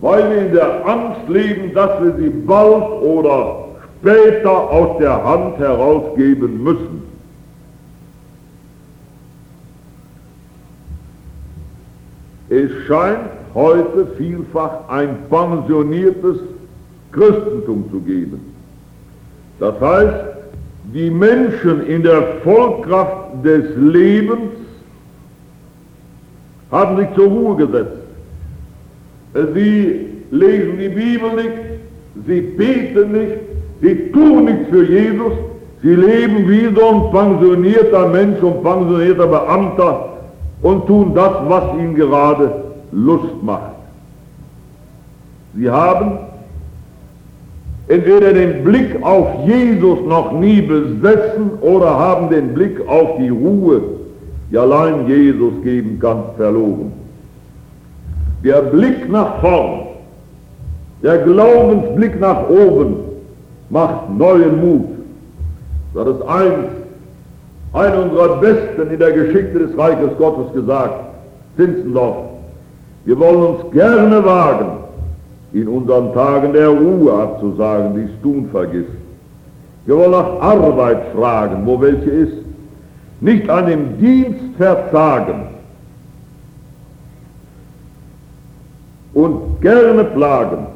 weil 0.00 0.30
wir 0.30 0.46
in 0.46 0.52
der 0.52 0.86
Angst 0.86 1.28
leben, 1.28 1.72
dass 1.74 2.02
wir 2.02 2.14
sie 2.18 2.30
bald 2.30 3.02
oder 3.02 3.66
später 4.00 4.50
aus 4.50 4.98
der 4.98 5.24
Hand 5.24 5.58
herausgeben 5.58 6.62
müssen. 6.62 7.11
Es 12.52 12.70
scheint 12.86 13.30
heute 13.54 14.06
vielfach 14.18 14.86
ein 14.88 15.16
pensioniertes 15.30 16.36
Christentum 17.10 17.90
zu 17.90 18.00
geben. 18.00 18.40
Das 19.58 19.80
heißt, 19.80 20.14
die 20.92 21.10
Menschen 21.10 21.86
in 21.86 22.02
der 22.02 22.22
Vollkraft 22.44 23.42
des 23.42 23.74
Lebens 23.76 24.50
haben 26.70 26.98
sich 26.98 27.08
zur 27.14 27.28
Ruhe 27.28 27.56
gesetzt. 27.56 28.02
Sie 29.54 30.08
lesen 30.30 30.78
die 30.78 30.88
Bibel 30.90 31.32
nicht, 31.34 31.56
sie 32.26 32.40
beten 32.42 33.12
nicht, 33.12 33.38
sie 33.80 34.12
tun 34.12 34.44
nichts 34.44 34.68
für 34.68 34.84
Jesus, 34.84 35.32
sie 35.82 35.94
leben 35.94 36.46
wie 36.46 36.68
so 36.78 36.86
ein 36.86 37.10
pensionierter 37.12 38.08
Mensch 38.08 38.42
und 38.42 38.62
pensionierter 38.62 39.26
Beamter 39.26 40.11
und 40.62 40.86
tun 40.86 41.14
das, 41.14 41.32
was 41.48 41.74
ihnen 41.74 41.94
gerade 41.94 42.52
Lust 42.92 43.42
macht. 43.42 43.72
Sie 45.54 45.70
haben 45.70 46.18
entweder 47.88 48.32
den 48.32 48.64
Blick 48.64 49.02
auf 49.02 49.28
Jesus 49.46 50.00
noch 50.06 50.32
nie 50.32 50.62
besessen 50.62 51.50
oder 51.60 51.98
haben 51.98 52.30
den 52.30 52.54
Blick 52.54 52.80
auf 52.88 53.18
die 53.18 53.28
Ruhe, 53.28 53.82
die 54.50 54.58
allein 54.58 55.06
Jesus 55.06 55.52
geben 55.62 55.98
kann, 55.98 56.22
verloren. 56.36 56.92
Der 58.44 58.62
Blick 58.62 59.10
nach 59.10 59.40
vorn, 59.40 59.86
der 61.02 61.18
Glaubensblick 61.18 62.18
nach 62.20 62.48
oben 62.48 62.96
macht 63.70 64.10
neuen 64.16 64.60
Mut. 64.60 64.88
Das 65.94 66.08
ist 66.08 66.22
eins, 66.22 66.81
einer 67.72 68.02
unserer 68.02 68.36
Besten 68.36 68.90
in 68.90 68.98
der 68.98 69.12
Geschichte 69.12 69.58
des 69.58 69.76
Reiches 69.78 70.10
Gottes 70.18 70.52
gesagt, 70.52 70.94
Zinzendorf. 71.56 72.16
Wir 73.04 73.18
wollen 73.18 73.54
uns 73.54 73.72
gerne 73.72 74.24
wagen, 74.24 74.82
in 75.52 75.68
unseren 75.68 76.12
Tagen 76.14 76.52
der 76.52 76.68
Ruhe 76.68 77.12
abzusagen, 77.12 77.94
die 77.94 78.02
es 78.02 78.22
tun 78.22 78.48
vergisst. 78.50 78.90
Wir 79.86 79.96
wollen 79.96 80.12
nach 80.12 80.40
Arbeit 80.40 81.02
fragen, 81.14 81.66
wo 81.66 81.80
welche 81.80 82.10
ist. 82.10 82.36
Nicht 83.20 83.48
an 83.48 83.66
dem 83.66 83.98
Dienst 83.98 84.56
verzagen 84.56 85.46
und 89.14 89.60
gerne 89.60 90.04
plagen 90.04 90.66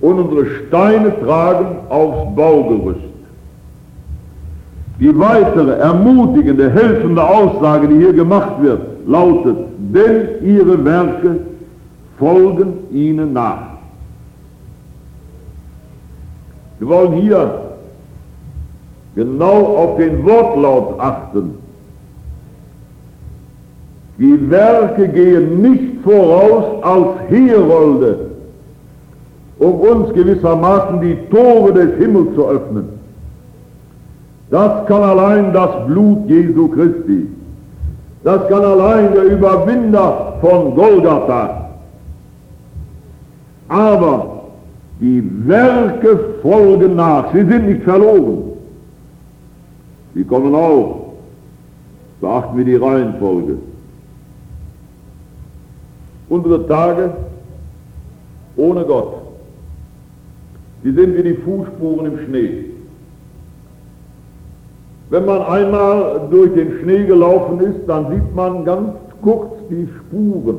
und 0.00 0.18
unsere 0.18 0.46
Steine 0.66 1.12
tragen 1.20 1.76
aufs 1.88 2.34
Baugerüst. 2.34 3.09
Die 5.00 5.18
weitere 5.18 5.78
ermutigende, 5.78 6.70
helfende 6.70 7.26
Aussage, 7.26 7.88
die 7.88 7.96
hier 7.96 8.12
gemacht 8.12 8.62
wird, 8.62 8.82
lautet, 9.06 9.56
denn 9.78 10.28
ihre 10.42 10.84
Werke 10.84 11.40
folgen 12.18 12.74
ihnen 12.92 13.32
nach. 13.32 13.62
Wir 16.78 16.88
wollen 16.88 17.12
hier 17.12 17.62
genau 19.14 19.76
auf 19.76 19.96
den 19.96 20.22
Wortlaut 20.22 21.00
achten. 21.00 21.54
Die 24.18 24.50
Werke 24.50 25.08
gehen 25.08 25.62
nicht 25.62 26.02
voraus 26.04 26.82
als 26.82 27.30
Herolde, 27.30 28.30
um 29.58 29.80
uns 29.80 30.12
gewissermaßen 30.12 31.00
die 31.00 31.16
Tore 31.30 31.72
des 31.72 31.96
Himmels 31.96 32.34
zu 32.34 32.46
öffnen. 32.46 32.99
Das 34.50 34.86
kann 34.86 35.02
allein 35.02 35.52
das 35.52 35.86
Blut 35.86 36.28
Jesu 36.28 36.68
Christi. 36.68 37.28
Das 38.24 38.48
kann 38.48 38.64
allein 38.64 39.12
der 39.14 39.24
Überwinder 39.24 40.34
von 40.40 40.74
Golgatha. 40.74 41.70
Aber 43.68 44.42
die 45.00 45.22
Werke 45.46 46.18
folgen 46.42 46.96
nach. 46.96 47.32
Sie 47.32 47.44
sind 47.44 47.68
nicht 47.68 47.82
verloren. 47.84 48.42
Sie 50.14 50.24
kommen 50.24 50.54
auch. 50.54 51.12
Beachten 52.20 52.58
wir 52.58 52.64
die 52.64 52.76
Reihenfolge. 52.76 53.56
Unsere 56.28 56.66
Tage 56.66 57.12
ohne 58.56 58.84
Gott, 58.84 59.14
die 60.84 60.92
sind 60.92 61.16
wie 61.16 61.22
die 61.22 61.34
Fußspuren 61.34 62.06
im 62.06 62.18
Schnee. 62.26 62.69
Wenn 65.10 65.24
man 65.24 65.42
einmal 65.42 66.20
durch 66.30 66.54
den 66.54 66.78
Schnee 66.80 67.04
gelaufen 67.04 67.60
ist, 67.60 67.80
dann 67.88 68.10
sieht 68.12 68.34
man 68.34 68.64
ganz 68.64 68.90
kurz 69.22 69.52
die 69.68 69.88
Spuren. 69.98 70.58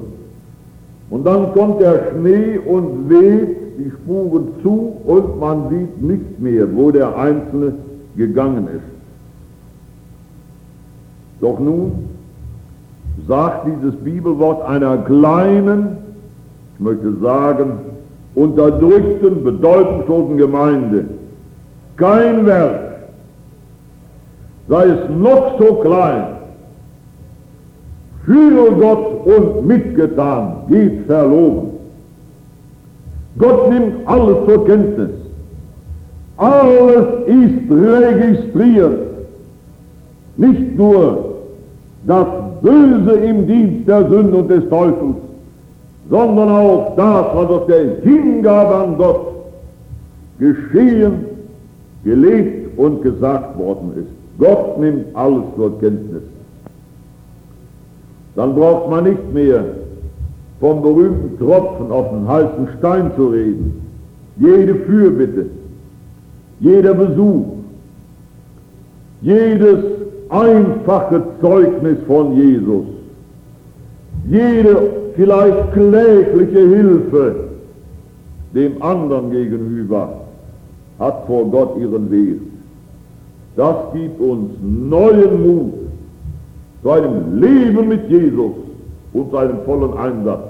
Und 1.10 1.26
dann 1.26 1.54
kommt 1.54 1.82
der 1.82 2.12
Schnee 2.12 2.58
und 2.58 3.10
weht 3.10 3.58
die 3.78 3.92
Spuren 3.92 4.50
zu 4.62 4.98
und 5.06 5.40
man 5.40 5.70
sieht 5.70 6.02
nicht 6.02 6.40
mehr, 6.40 6.68
wo 6.76 6.92
der 6.92 7.18
Einzelne 7.18 7.74
gegangen 8.18 8.68
ist. 8.68 8.92
Doch 11.40 11.60
nun 11.60 12.10
sagt 13.28 13.68
dieses 13.68 13.96
Bibelwort 14.02 14.64
einer 14.68 14.98
kleinen, 14.98 15.98
ich 16.76 16.80
möchte 16.82 17.14
sagen, 17.22 17.72
unterdrückten, 18.36 19.44
bedeutungslosen 19.44 20.38
Gemeinde, 20.38 21.06
kein 21.96 22.46
Werk, 22.46 22.91
sei 24.67 24.86
es 24.86 25.10
noch 25.10 25.60
so 25.60 25.76
klein, 25.76 26.24
für 28.26 28.71
Gott 28.80 29.26
und 29.26 29.67
mitgetan, 29.67 30.54
geht 30.69 31.06
verloren. 31.08 31.71
Gott 33.38 33.69
nimmt 33.71 34.08
alles 34.08 34.38
zur 34.45 34.65
Kenntnis. 34.65 35.10
Alles 36.38 37.08
ist 37.28 37.71
registriert. 37.71 39.00
Nicht 40.38 40.78
nur 40.78 41.36
das 42.06 42.28
Böse 42.62 43.12
im 43.12 43.47
Dienst 43.47 43.88
der 43.88 44.08
Sünde 44.10 44.38
und 44.38 44.50
des 44.50 44.67
Teufels, 44.69 45.15
sondern 46.10 46.50
auch 46.50 46.95
das, 46.95 47.26
was 47.36 47.50
aus 47.50 47.67
der 47.67 48.02
Hingabe 48.04 48.76
an 48.76 48.97
Gott 48.97 49.28
geschehen, 50.39 51.26
gelebt 52.04 52.78
und 52.78 53.02
gesagt 53.02 53.58
worden 53.58 53.93
ist. 53.95 54.21
Gott 54.38 54.80
nimmt 54.80 55.15
alles 55.15 55.44
zur 55.56 55.80
Kenntnis. 55.80 56.24
Dann 58.36 58.56
braucht 58.56 58.89
man 58.89 59.04
nicht 59.04 59.34
mehr 59.34 59.63
vom 60.60 60.82
berühmten 60.82 61.38
Tropfen 61.38 61.91
auf 61.91 62.10
den 62.10 62.28
heißen 62.28 62.67
Stein 62.78 63.12
zu 63.15 63.28
reden. 63.28 63.82
Jede 64.38 64.76
Fürbitte, 64.76 65.48
jeder 66.60 66.94
Besuch, 66.94 67.46
jedes 69.22 69.80
einfache 70.30 71.24
Zeugnis 71.41 71.98
von 72.08 72.36
Jesus, 72.36 72.86
jede 74.28 74.91
vielleicht 75.15 75.74
klägliche 75.74 76.60
Hilfe 76.60 77.36
dem 78.54 78.82
anderen 78.82 79.32
gegenüber 79.32 80.22
hat 81.00 81.26
vor 81.26 81.50
Gott 81.50 81.78
ihren 81.80 82.12
Wert. 82.12 82.51
Das 83.56 83.76
gibt 83.94 84.20
uns 84.20 84.52
neuen 84.62 85.42
Mut 85.46 85.74
zu 86.84 86.90
einem 86.90 87.40
Leben 87.40 87.88
mit 87.90 88.10
Jesus 88.10 88.54
und 89.14 89.32
seinem 89.32 89.62
vollen 89.66 89.98
Einsatz. 89.98 90.42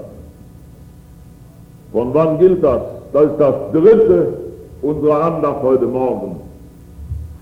Von 1.92 2.14
wann 2.14 2.38
gilt 2.38 2.62
das? 2.62 2.80
Das 3.12 3.24
ist 3.26 3.38
das 3.38 3.54
dritte 3.72 4.28
unserer 4.80 5.24
Andacht 5.24 5.62
heute 5.62 5.86
Morgen. 5.86 6.36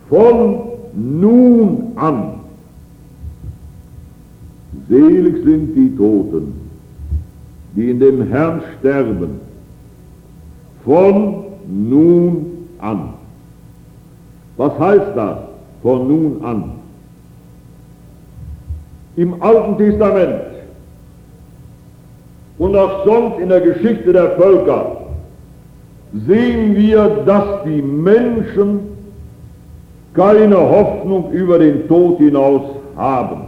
Von 0.09 0.61
nun 0.95 1.93
an. 1.97 2.41
Selig 4.89 5.45
sind 5.45 5.75
die 5.77 5.97
Toten, 5.97 6.53
die 7.77 7.91
in 7.91 8.01
dem 8.01 8.27
Herrn 8.29 8.61
sterben. 8.79 9.41
Von 10.85 11.45
nun 11.69 12.67
an. 12.81 13.11
Was 14.57 14.77
heißt 14.79 15.17
das? 15.17 15.50
Von 15.83 16.09
nun 16.09 16.45
an. 16.45 16.73
Im 19.17 19.43
Alten 19.43 19.79
Testament 19.79 20.43
und 22.59 22.77
auch 22.77 23.05
sonst 23.05 23.41
in 23.41 23.49
der 23.49 23.61
Geschichte 23.61 24.13
der 24.13 24.33
Völker 24.33 24.97
sehen 26.27 26.77
wir, 26.77 27.23
dass 27.25 27.65
die 27.65 27.83
Menschen 27.83 28.81
keine 30.13 30.59
Hoffnung 30.59 31.31
über 31.33 31.59
den 31.59 31.87
Tod 31.89 32.19
hinaus 32.19 32.63
haben. 32.97 33.43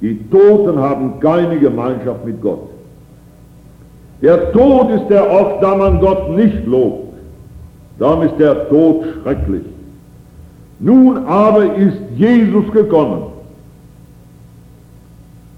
Die 0.00 0.18
Toten 0.30 0.78
haben 0.78 1.20
keine 1.20 1.58
Gemeinschaft 1.58 2.24
mit 2.24 2.40
Gott. 2.40 2.68
Der 4.22 4.52
Tod 4.52 4.90
ist 4.90 5.08
der 5.08 5.30
Ort, 5.30 5.62
da 5.62 5.74
man 5.74 6.00
Gott 6.00 6.30
nicht 6.30 6.66
lobt. 6.66 7.09
Darum 8.00 8.22
ist 8.22 8.38
der 8.38 8.68
Tod 8.70 9.04
schrecklich. 9.22 9.62
Nun 10.80 11.18
aber 11.26 11.74
ist 11.76 11.98
Jesus 12.16 12.64
gekommen, 12.72 13.24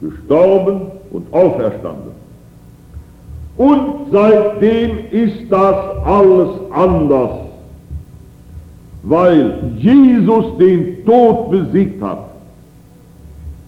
gestorben 0.01 0.81
und 1.13 1.33
auferstanden. 1.33 2.11
Und 3.57 4.11
seitdem 4.11 4.99
ist 5.13 5.51
das 5.51 5.77
alles 6.05 6.49
anders, 6.73 7.31
weil 9.05 9.55
Jesus 9.79 10.45
den 10.59 11.05
Tod 11.05 11.53
besiegt 11.53 12.03
hat, 12.03 12.25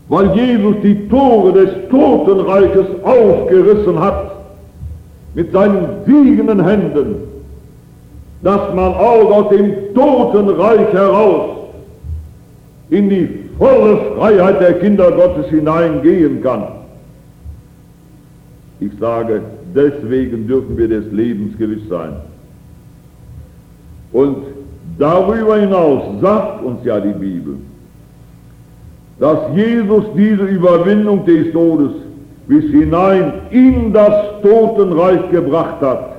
weil 0.08 0.34
Jesus 0.34 0.74
die 0.82 1.08
Tore 1.08 1.52
des 1.52 1.70
Totenreiches 1.90 2.86
aufgerissen 3.04 4.00
hat. 4.00 4.32
Mit 5.36 5.52
seinen 5.52 6.04
siegenden 6.06 6.64
Händen, 6.64 7.33
dass 8.44 8.74
man 8.74 8.92
auch 8.92 9.30
aus 9.32 9.48
dem 9.48 9.94
Totenreich 9.94 10.92
heraus 10.92 11.56
in 12.90 13.08
die 13.08 13.28
volle 13.58 13.96
Freiheit 14.16 14.60
der 14.60 14.74
Kinder 14.74 15.10
Gottes 15.12 15.46
hineingehen 15.46 16.42
kann. 16.42 16.64
Ich 18.80 18.90
sage, 19.00 19.40
deswegen 19.74 20.46
dürfen 20.46 20.76
wir 20.76 20.88
des 20.88 21.10
Lebens 21.10 21.56
gewiss 21.56 21.88
sein. 21.88 22.16
Und 24.12 24.36
darüber 24.98 25.56
hinaus 25.56 26.20
sagt 26.20 26.62
uns 26.64 26.84
ja 26.84 27.00
die 27.00 27.18
Bibel, 27.18 27.56
dass 29.20 29.38
Jesus 29.54 30.04
diese 30.14 30.44
Überwindung 30.44 31.24
des 31.24 31.50
Todes 31.52 31.92
bis 32.46 32.64
hinein 32.64 33.32
in 33.50 33.94
das 33.94 34.42
Totenreich 34.42 35.30
gebracht 35.30 35.80
hat, 35.80 36.13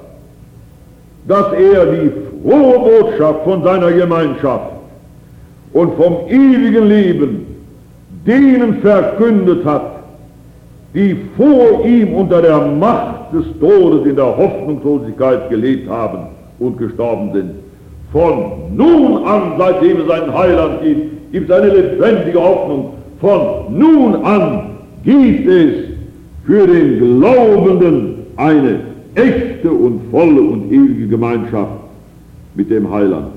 dass 1.27 1.51
er 1.53 1.85
die 1.87 2.11
frohe 2.43 2.79
Botschaft 2.79 3.43
von 3.43 3.63
seiner 3.63 3.91
Gemeinschaft 3.91 4.71
und 5.73 5.95
vom 5.95 6.27
ewigen 6.27 6.87
Leben 6.87 7.45
denen 8.25 8.75
verkündet 8.81 9.65
hat, 9.65 9.95
die 10.93 11.15
vor 11.35 11.85
ihm 11.85 12.13
unter 12.13 12.41
der 12.41 12.59
Macht 12.59 13.33
des 13.33 13.45
Todes 13.59 14.05
in 14.05 14.15
der 14.15 14.37
Hoffnungslosigkeit 14.37 15.49
gelebt 15.49 15.89
haben 15.89 16.27
und 16.59 16.77
gestorben 16.77 17.31
sind. 17.33 17.51
Von 18.11 18.75
nun 18.75 19.25
an, 19.25 19.53
seitdem 19.57 20.01
es 20.01 20.09
einen 20.09 20.33
Heiland 20.33 20.81
gibt, 20.83 21.31
gibt 21.33 21.49
es 21.49 21.55
eine 21.55 21.67
lebendige 21.67 22.41
Hoffnung. 22.41 22.93
Von 23.19 23.77
nun 23.77 24.15
an 24.23 24.77
gibt 25.03 25.49
es 25.49 25.73
für 26.45 26.65
den 26.65 27.19
Glaubenden 27.19 28.25
eine 28.37 28.79
echte 29.15 29.71
und 29.71 30.11
volle 30.11 30.41
und 30.41 30.71
ewige 30.71 31.07
Gemeinschaft 31.07 31.79
mit 32.55 32.69
dem 32.69 32.89
Heiland. 32.91 33.34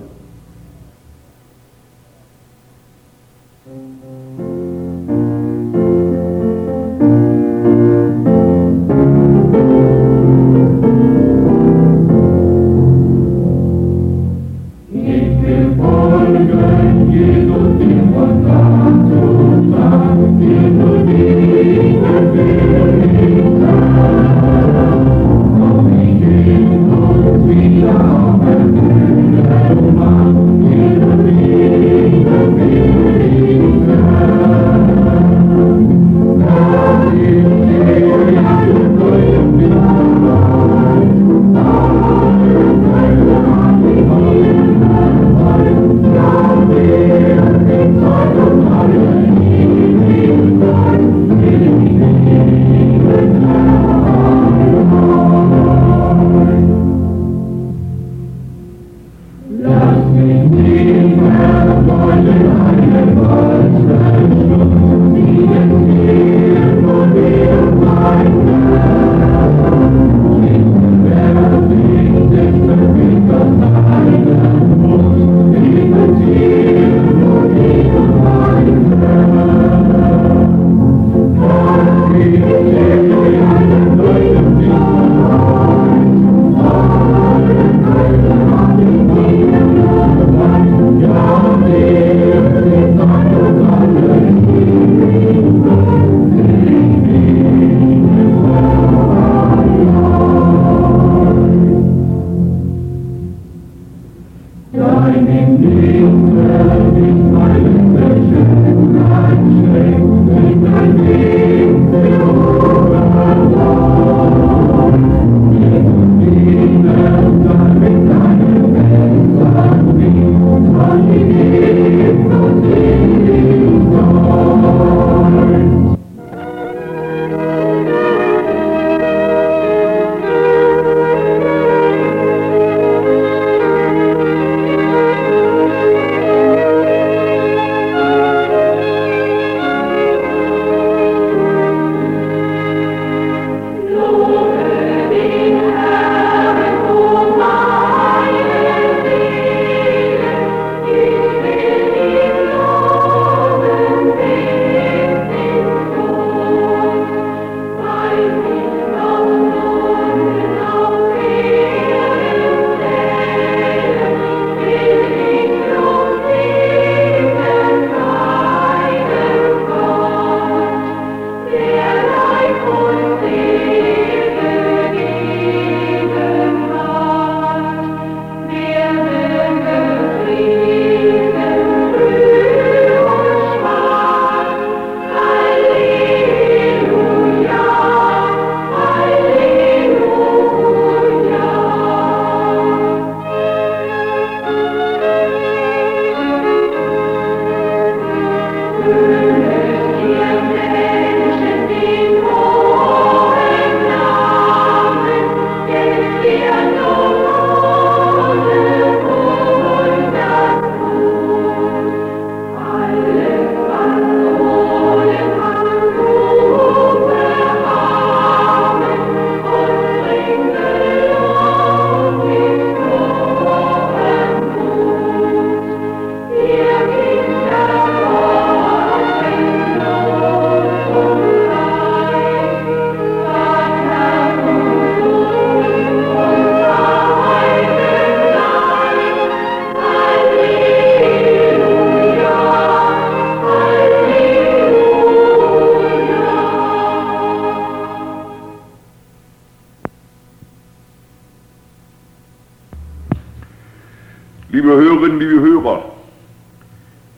Liebe 254.50 254.68
Hörerinnen, 254.68 255.20
liebe 255.20 255.40
Hörer, 255.40 255.82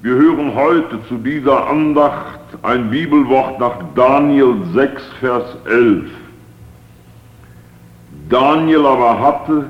wir 0.02 0.14
hören 0.16 0.52
heute 0.52 0.98
zu 1.08 1.16
dieser 1.18 1.68
Andacht 1.68 2.40
ein 2.62 2.90
Bibelwort 2.90 3.60
nach 3.60 3.76
Daniel 3.94 4.56
6, 4.74 5.00
Vers 5.20 5.44
11. 5.64 6.10
Daniel 8.28 8.84
aber 8.84 9.20
hatte 9.20 9.66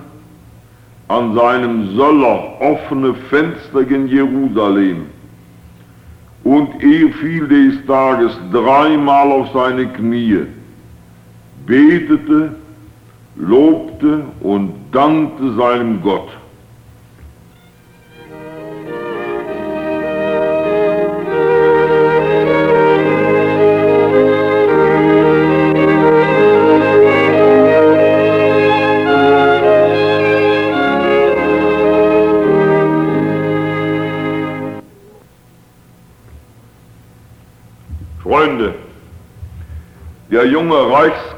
an 1.09 1.35
seinem 1.35 1.95
Söller 1.95 2.59
offene 2.63 3.13
Fenster 3.29 3.81
in 3.91 4.09
Jerusalem. 4.09 5.05
Und 6.45 6.83
er 6.83 7.13
fiel 7.13 7.47
des 7.47 7.85
Tages 7.85 8.33
dreimal 8.51 9.31
auf 9.33 9.49
seine 9.53 9.87
Knie, 9.87 10.47
betete, 11.67 12.55
lobte 13.37 14.25
und 14.41 14.73
dankte 14.93 15.53
seinem 15.57 16.01
Gott. 16.01 16.40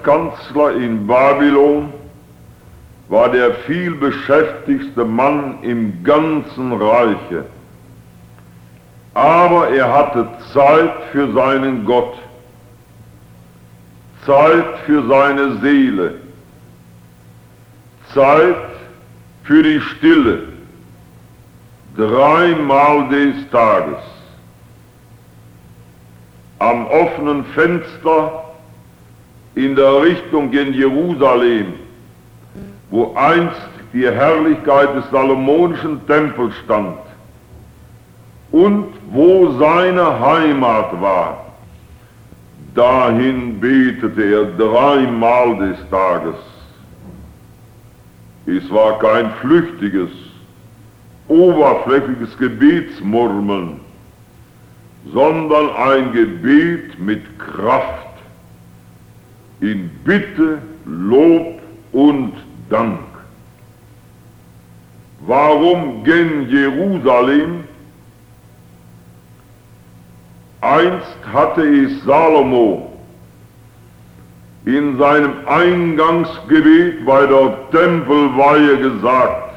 Reichskanzler 0.02 0.76
in 0.76 1.06
Babylon 1.06 1.92
war 3.08 3.28
der 3.30 3.54
vielbeschäftigste 3.66 5.04
Mann 5.04 5.58
im 5.62 6.02
ganzen 6.02 6.72
Reiche. 6.72 7.44
Aber 9.14 9.68
er 9.68 9.92
hatte 9.92 10.26
Zeit 10.52 10.92
für 11.12 11.32
seinen 11.32 11.84
Gott, 11.84 12.14
Zeit 14.24 14.78
für 14.86 15.06
seine 15.06 15.58
Seele, 15.58 16.14
Zeit 18.14 18.56
für 19.44 19.62
die 19.62 19.80
Stille, 19.80 20.44
dreimal 21.96 23.08
des 23.08 23.50
Tages. 23.50 23.98
Am 26.58 26.86
offenen 26.86 27.44
Fenster 27.46 28.41
in 29.54 29.76
der 29.76 30.02
Richtung 30.02 30.52
in 30.52 30.72
Jerusalem, 30.72 31.74
wo 32.90 33.14
einst 33.14 33.60
die 33.92 34.08
Herrlichkeit 34.08 34.94
des 34.96 35.10
Salomonischen 35.10 36.06
Tempels 36.06 36.54
stand 36.64 36.96
und 38.50 38.86
wo 39.10 39.52
seine 39.58 40.20
Heimat 40.20 41.00
war. 41.00 41.46
Dahin 42.74 43.60
betete 43.60 44.22
er 44.22 44.44
dreimal 44.56 45.56
des 45.58 45.78
Tages. 45.90 46.36
Es 48.46 48.70
war 48.70 48.98
kein 48.98 49.30
flüchtiges, 49.42 50.10
oberflächliches 51.28 52.36
Gebetsmurmeln, 52.38 53.80
sondern 55.12 55.70
ein 55.76 56.12
Gebet 56.12 56.98
mit 56.98 57.22
Kraft 57.38 58.01
in 59.62 59.90
Bitte, 60.04 60.60
Lob 60.84 61.60
und 61.92 62.32
Dank. 62.68 62.98
Warum 65.20 66.02
gen 66.02 66.48
Jerusalem? 66.50 67.64
Einst 70.60 71.16
hatte 71.32 71.62
es 71.62 72.04
Salomo 72.04 72.92
in 74.64 74.98
seinem 74.98 75.46
Eingangsgebet 75.46 77.04
bei 77.06 77.26
der 77.26 77.70
Tempelweihe 77.70 78.78
gesagt, 78.78 79.54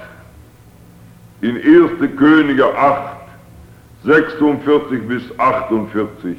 in 1.41 1.57
1. 1.57 2.15
Könige 2.15 2.75
8, 2.75 3.17
46 4.03 5.07
bis 5.07 5.39
48 5.39 6.37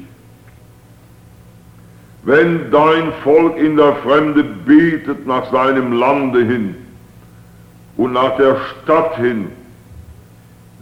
wenn 2.27 2.71
dein 2.71 3.13
Volk 3.23 3.57
in 3.57 3.77
der 3.77 3.95
Fremde 4.03 4.43
betet 4.43 5.25
nach 5.25 5.49
seinem 5.49 5.93
Lande 5.93 6.43
hin 6.43 6.75
und 7.95 8.11
nach 8.11 8.35
der 8.35 8.57
Stadt 8.57 9.15
hin, 9.15 9.47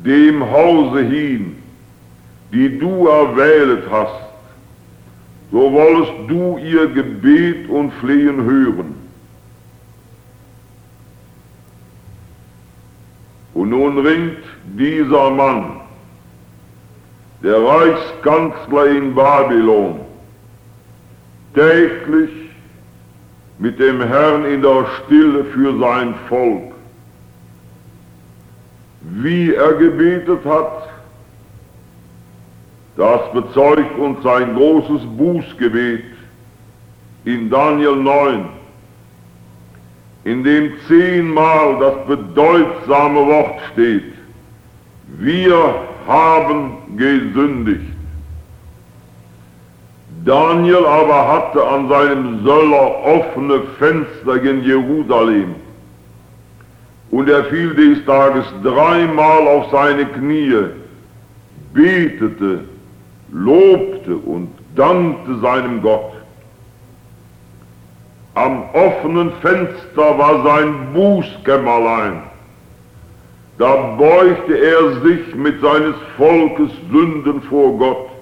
dem 0.04 0.44
Hause 0.44 1.02
hin, 1.02 1.56
die 2.52 2.80
du 2.80 3.08
erwählet 3.08 3.84
hast, 3.92 4.26
so 5.52 5.72
wollest 5.72 6.14
du 6.28 6.58
ihr 6.58 6.88
Gebet 6.88 7.70
und 7.70 7.94
Flehen 8.02 8.44
hören. 8.44 8.96
Und 13.54 13.70
nun 13.70 14.00
ringt 14.00 14.44
dieser 14.80 15.30
Mann, 15.30 15.80
der 17.44 17.64
Reichskanzler 17.64 18.88
in 18.88 19.14
Babylon, 19.14 20.05
täglich 21.56 22.30
mit 23.58 23.80
dem 23.80 24.02
Herrn 24.02 24.46
in 24.46 24.62
der 24.62 24.86
Stille 24.98 25.46
für 25.46 25.80
sein 25.80 26.14
Volk. 26.28 26.74
Wie 29.02 29.54
er 29.54 29.74
gebetet 29.74 30.44
hat, 30.46 30.90
das 32.98 33.32
bezeugt 33.34 33.98
uns 33.98 34.22
sein 34.24 34.56
großes 34.56 35.02
Bußgebet 35.18 36.04
in 37.26 37.50
Daniel 37.50 37.96
9, 37.96 38.46
in 40.26 40.44
dem 40.44 40.74
zehnmal 40.88 41.80
das 41.80 42.06
bedeutsame 42.08 43.26
Wort 43.26 43.60
steht, 43.74 44.14
wir 45.20 45.76
haben 46.08 46.98
gesündigt. 46.98 47.95
Daniel 50.26 50.88
aber 50.88 51.28
hatte 51.28 51.64
an 51.64 51.88
seinem 51.88 52.44
Söller 52.44 53.06
offene 53.06 53.62
Fenster 53.78 54.42
in 54.42 54.64
Jerusalem. 54.64 55.54
Und 57.12 57.30
er 57.30 57.44
fiel 57.46 57.76
des 57.76 58.04
Tages 58.06 58.44
dreimal 58.64 59.48
auf 59.48 59.70
seine 59.72 60.06
Knie, 60.08 60.66
betete, 61.74 62.62
lobte 63.32 64.16
und 64.16 64.50
dankte 64.76 65.38
seinem 65.42 65.84
Gott. 65.84 66.14
Am 68.34 68.64
offenen 68.74 69.32
Fenster 69.44 70.18
war 70.18 70.44
sein 70.44 70.92
Bußkämmerlein. 70.94 72.24
Da 73.60 73.96
beugte 73.96 74.56
er 74.56 75.02
sich 75.02 75.36
mit 75.36 75.62
seines 75.62 75.96
Volkes 76.18 76.72
Sünden 76.92 77.44
vor 77.44 77.78
Gott 77.78 78.15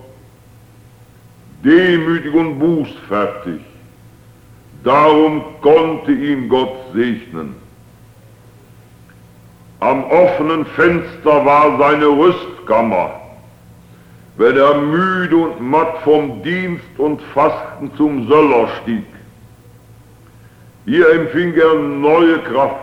demütig 1.64 2.34
und 2.34 2.59
bußfertig. 2.59 3.61
Darum 4.84 5.43
konnte 5.61 6.11
ihn 6.11 6.49
Gott 6.49 6.76
segnen. 6.93 7.55
Am 9.80 10.03
offenen 10.05 10.66
Fenster 10.66 11.45
war 11.45 11.78
seine 11.78 12.07
Rüstkammer. 12.07 13.11
Wenn 14.36 14.57
er 14.57 14.76
müde 14.76 15.38
und 15.38 15.61
matt 15.61 15.99
vom 16.03 16.41
Dienst 16.41 16.97
und 16.97 17.22
Fasten 17.34 17.91
zum 17.97 18.28
Söller 18.28 18.68
stieg, 18.82 19.05
hier 20.86 21.09
empfing 21.11 21.53
er 21.53 21.76
neue 21.76 22.39
Kraft. 22.39 22.78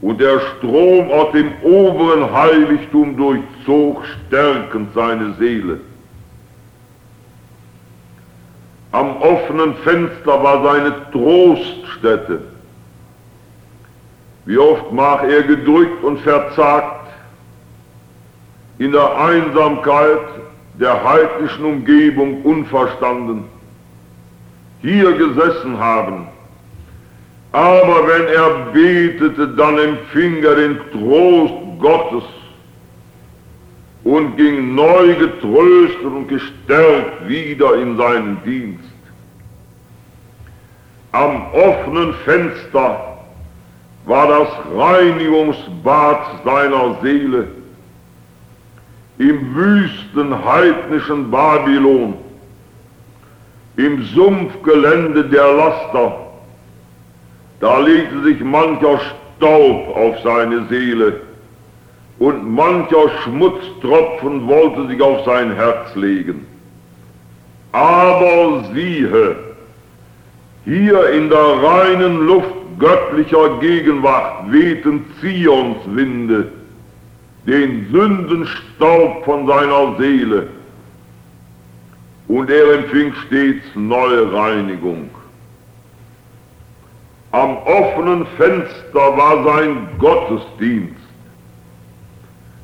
Und 0.00 0.20
der 0.20 0.40
Strom 0.40 1.10
aus 1.12 1.30
dem 1.32 1.52
oberen 1.62 2.32
Heiligtum 2.32 3.16
durchzog 3.16 4.02
stärkend 4.26 4.94
seine 4.94 5.34
Seele. 5.34 5.80
Am 8.92 9.16
offenen 9.22 9.74
Fenster 9.84 10.42
war 10.42 10.62
seine 10.62 11.10
Troststätte. 11.12 12.42
Wie 14.44 14.58
oft 14.58 14.92
mag 14.92 15.24
er 15.24 15.42
gedrückt 15.42 16.04
und 16.04 16.18
verzagt 16.20 17.08
in 18.78 18.92
der 18.92 19.16
Einsamkeit 19.18 20.20
der 20.74 21.02
heidnischen 21.04 21.64
Umgebung 21.64 22.42
unverstanden 22.42 23.44
hier 24.80 25.12
gesessen 25.12 25.78
haben. 25.78 26.26
Aber 27.52 28.08
wenn 28.08 28.26
er 28.26 28.72
betete, 28.72 29.48
dann 29.48 29.78
empfing 29.78 30.42
er 30.42 30.56
den 30.56 30.78
Trost 30.90 31.54
Gottes 31.78 32.24
und 34.04 34.36
ging 34.36 34.74
neu 34.74 35.14
getröstet 35.14 36.04
und 36.04 36.28
gestärkt 36.28 37.28
wieder 37.28 37.74
in 37.76 37.96
seinen 37.96 38.42
Dienst. 38.44 38.84
Am 41.12 41.52
offenen 41.52 42.14
Fenster 42.24 43.18
war 44.06 44.26
das 44.26 44.48
Reinigungsbad 44.76 46.44
seiner 46.44 46.96
Seele 47.02 47.48
im 49.18 49.54
wüsten 49.54 50.44
heidnischen 50.44 51.30
Babylon, 51.30 52.14
im 53.76 54.02
Sumpfgelände 54.06 55.24
der 55.24 55.52
Laster, 55.52 56.18
da 57.60 57.78
legte 57.78 58.22
sich 58.24 58.40
mancher 58.40 59.00
Staub 59.36 59.96
auf 59.96 60.18
seine 60.24 60.66
Seele 60.68 61.20
und 62.22 62.54
mancher 62.54 63.08
Schmutztropfen 63.24 64.46
wollte 64.46 64.86
sich 64.86 65.02
auf 65.02 65.24
sein 65.24 65.56
Herz 65.56 65.92
legen. 65.96 66.46
Aber 67.72 68.62
siehe, 68.72 69.34
hier 70.64 71.10
in 71.14 71.28
der 71.30 71.62
reinen 71.64 72.24
Luft 72.28 72.54
göttlicher 72.78 73.58
Gegenwart 73.58 74.52
wehten 74.52 75.04
Zions 75.20 75.78
Winde, 75.86 76.52
den 77.44 77.88
Sündenstaub 77.90 79.24
von 79.24 79.48
seiner 79.48 79.96
Seele, 79.98 80.46
und 82.28 82.48
er 82.48 82.74
empfing 82.74 83.12
stets 83.26 83.64
neue 83.74 84.32
Reinigung. 84.32 85.10
Am 87.32 87.56
offenen 87.56 88.26
Fenster 88.36 89.16
war 89.16 89.42
sein 89.42 89.88
Gottesdienst. 89.98 91.01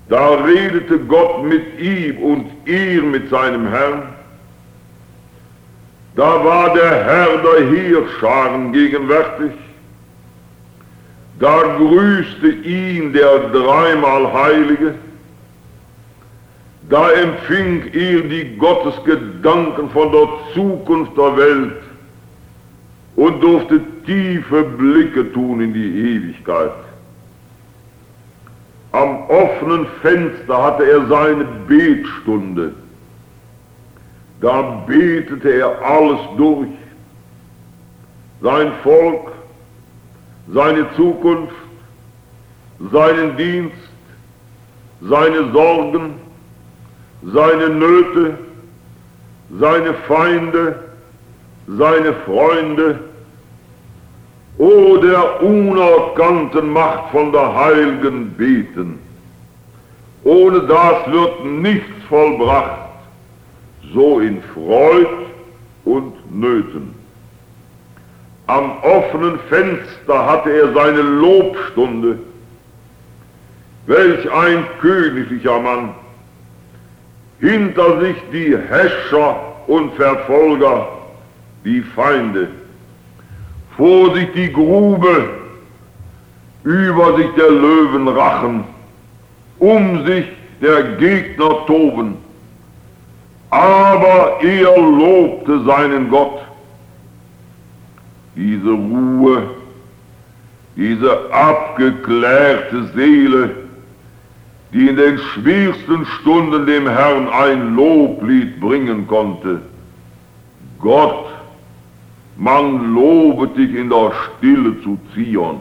Da 0.09 0.37
redete 0.37 0.99
Gott 1.01 1.45
mit 1.45 1.79
ihm 1.79 2.19
und 2.19 2.47
ihr 2.67 3.03
mit 3.03 3.29
seinem 3.29 3.69
Herrn. 3.69 4.03
Da 6.17 6.45
war 6.45 6.73
der 6.75 7.05
Herr 7.05 7.39
der 7.39 7.71
Heerscharen 7.71 8.73
gegenwärtig. 8.73 9.53
Da 11.39 11.63
grüßte 11.77 12.49
ihn 12.49 13.13
der 13.13 13.51
dreimal 13.51 14.33
Heilige. 14.33 14.95
Da 16.89 17.11
empfing 17.11 17.93
ihr 17.93 18.23
die 18.23 18.57
Gottesgedanken 18.57 19.91
von 19.91 20.11
der 20.11 20.29
Zukunft 20.55 21.17
der 21.19 21.37
Welt 21.37 21.83
und 23.15 23.43
durfte 23.43 23.81
tiefe 24.07 24.65
Blicke 24.65 25.31
tun 25.33 25.61
in 25.61 25.75
die 25.75 26.17
Ewigkeit. 26.17 26.73
Am 28.93 29.29
offenen 29.29 29.87
Fenster 30.01 30.63
hatte 30.63 30.85
er 30.91 31.07
seine 31.07 31.45
Betstunde. 31.67 32.73
Da 34.41 34.85
betete 34.87 35.51
er 35.51 35.83
alles 35.83 36.21
durch. 36.37 36.69
Sein 38.41 38.73
Volk, 38.83 39.33
seine 40.53 40.87
Zukunft, 40.95 41.55
seinen 42.93 43.37
Dienst, 43.37 43.77
seine 45.01 45.53
Sorgen, 45.53 46.15
seine 47.25 47.69
Nöte, 47.69 48.39
seine 49.59 49.95
Feinde, 50.07 50.79
seine 51.67 52.13
Freunde, 52.25 53.01
O 54.59 54.97
der 54.97 55.41
unerkannten 55.43 56.71
Macht 56.73 57.13
von 57.13 57.31
der 57.31 57.55
Heiligen 57.55 58.31
beten. 58.33 58.99
Ohne 60.25 60.61
das 60.63 61.13
wird 61.13 61.45
nichts 61.45 62.03
vollbracht, 62.09 62.89
so 63.95 64.19
in 64.19 64.43
Freud 64.55 65.07
und 65.85 66.13
Nöten. 66.35 66.93
Am 68.49 68.73
offenen 68.83 69.39
Fenster 69.49 70.27
hatte 70.27 70.51
er 70.51 70.73
seine 70.73 71.03
Lobstunde. 71.03 72.19
Welch 73.87 74.31
ein 74.33 74.65
königlicher 74.81 75.61
Mann! 75.61 75.95
Hinter 77.41 78.01
sich 78.01 78.17
die 78.33 78.57
Häscher 78.57 79.37
und 79.69 79.95
Verfolger, 79.95 80.89
die 81.65 81.81
Feinde. 81.81 82.49
Vor 83.79 84.13
sich 84.15 84.33
die 84.33 84.53
Grube, 84.53 85.31
über 86.65 87.17
sich 87.17 87.29
der 87.37 87.51
Löwen 87.51 88.09
Rachen, 88.09 88.65
um 89.61 90.05
sich 90.05 90.27
der 90.61 90.83
Gegner 90.97 91.65
toben. 91.67 92.17
Aber 93.51 94.41
er 94.43 94.77
lobte 94.77 95.63
seinen 95.65 96.11
Gott. 96.11 96.41
Diese 98.35 98.71
Ruhe, 98.71 99.45
diese 100.77 101.33
abgeklärte 101.33 102.85
Seele, 102.95 103.51
die 104.73 104.89
in 104.89 104.97
den 104.97 105.19
schwersten 105.19 106.05
Stunden 106.05 106.67
dem 106.67 106.89
Herrn 106.89 107.29
ein 107.29 107.77
Loblied 107.77 108.61
bringen 108.61 109.07
konnte. 109.07 109.63
Gott 110.81 111.28
man 112.39 112.95
lobet 112.95 113.57
dich 113.57 113.75
in 113.75 113.91
der 113.91 114.13
Stille 114.13 114.81
zu 114.83 114.97
Zion. 115.13 115.61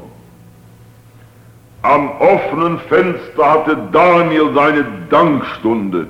Am 1.82 2.10
offenen 2.20 2.80
Fenster 2.88 3.52
hatte 3.52 3.78
Daniel 3.92 4.54
seine 4.54 4.86
Dankstunde. 5.10 6.08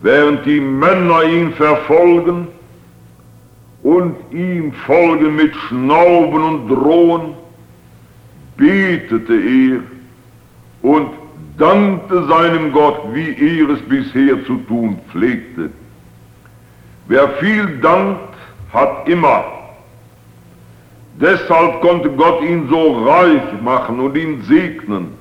Während 0.00 0.46
die 0.46 0.60
Männer 0.60 1.24
ihn 1.24 1.52
verfolgen 1.52 2.46
und 3.82 4.14
ihm 4.30 4.72
folgen 4.86 5.34
mit 5.34 5.54
Schnauben 5.66 6.42
und 6.42 6.68
Drohen, 6.68 7.34
betete 8.56 9.34
er 9.34 9.80
und 10.82 11.08
dankte 11.56 12.24
seinem 12.28 12.70
Gott, 12.70 13.00
wie 13.12 13.30
er 13.30 13.70
es 13.70 13.80
bisher 13.82 14.44
zu 14.46 14.58
tun 14.68 14.98
pflegte. 15.10 15.70
Wer 17.08 17.28
viel 17.40 17.78
dankt, 17.78 18.27
hat 18.72 19.08
immer. 19.08 19.44
Deshalb 21.20 21.80
konnte 21.80 22.10
Gott 22.10 22.42
ihn 22.42 22.68
so 22.68 23.04
reich 23.04 23.60
machen 23.62 23.98
und 24.00 24.16
ihn 24.16 24.42
segnen, 24.42 25.14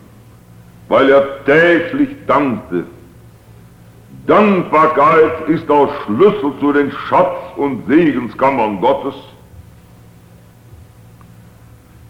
weil 0.88 1.10
er 1.10 1.44
täglich 1.46 2.10
dankte. 2.28 2.86
Dankbarkeit 4.28 5.48
ist 5.48 5.68
der 5.70 5.90
Schlüssel 6.04 6.54
zu 6.60 6.74
den 6.74 6.92
Schatz- 6.92 7.56
und 7.56 7.88
Segenskammern 7.88 8.80
Gottes. 8.82 9.16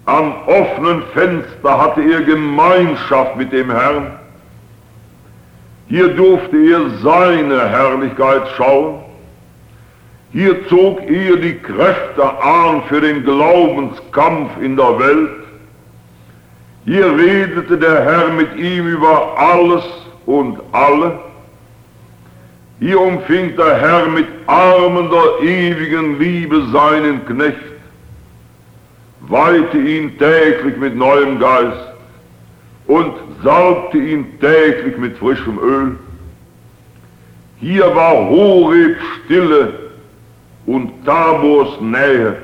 Am 0.06 0.34
offenen 0.48 1.04
Fenster 1.14 1.82
hatte 1.82 2.02
er 2.02 2.22
Gemeinschaft 2.22 3.36
mit 3.36 3.52
dem 3.52 3.70
Herrn. 3.70 4.18
Hier 5.90 6.08
durfte 6.16 6.58
er 6.58 6.90
seine 7.02 7.70
Herrlichkeit 7.70 8.48
schauen. 8.58 9.07
Hier 10.34 10.68
zog 10.68 11.02
er 11.10 11.38
die 11.38 11.56
Kräfte 11.56 12.24
an 12.42 12.84
für 12.90 13.00
den 13.00 13.24
Glaubenskampf 13.24 14.52
in 14.62 14.76
der 14.76 15.00
Welt. 15.00 15.30
Hier 16.86 17.18
redete 17.18 17.78
der 17.78 18.04
Herr 18.04 18.30
mit 18.30 18.56
ihm 18.58 18.88
über 18.88 19.38
alles 19.38 19.84
und 20.26 20.60
alle. 20.74 21.20
Hier 22.80 23.00
umfing 23.00 23.56
der 23.56 23.76
Herr 23.80 24.06
mit 24.08 24.28
Armen 24.46 25.10
der 25.10 25.48
ewigen 25.48 26.20
Liebe 26.20 26.62
seinen 26.72 27.26
Knecht, 27.26 27.58
weihte 29.22 29.78
ihn 29.78 30.18
täglich 30.18 30.78
mit 30.78 30.96
neuem 30.96 31.40
Geist 31.40 31.88
und 32.86 33.14
salbte 33.44 33.98
ihn 33.98 34.40
täglich 34.40 34.98
mit 34.98 35.18
frischem 35.18 35.58
Öl. 35.60 35.96
Hier 37.60 37.96
war 37.96 38.30
Horeb 38.30 38.98
Stille 39.26 39.87
und 40.68 41.06
Tabors 41.06 41.82
Nähe. 41.82 42.38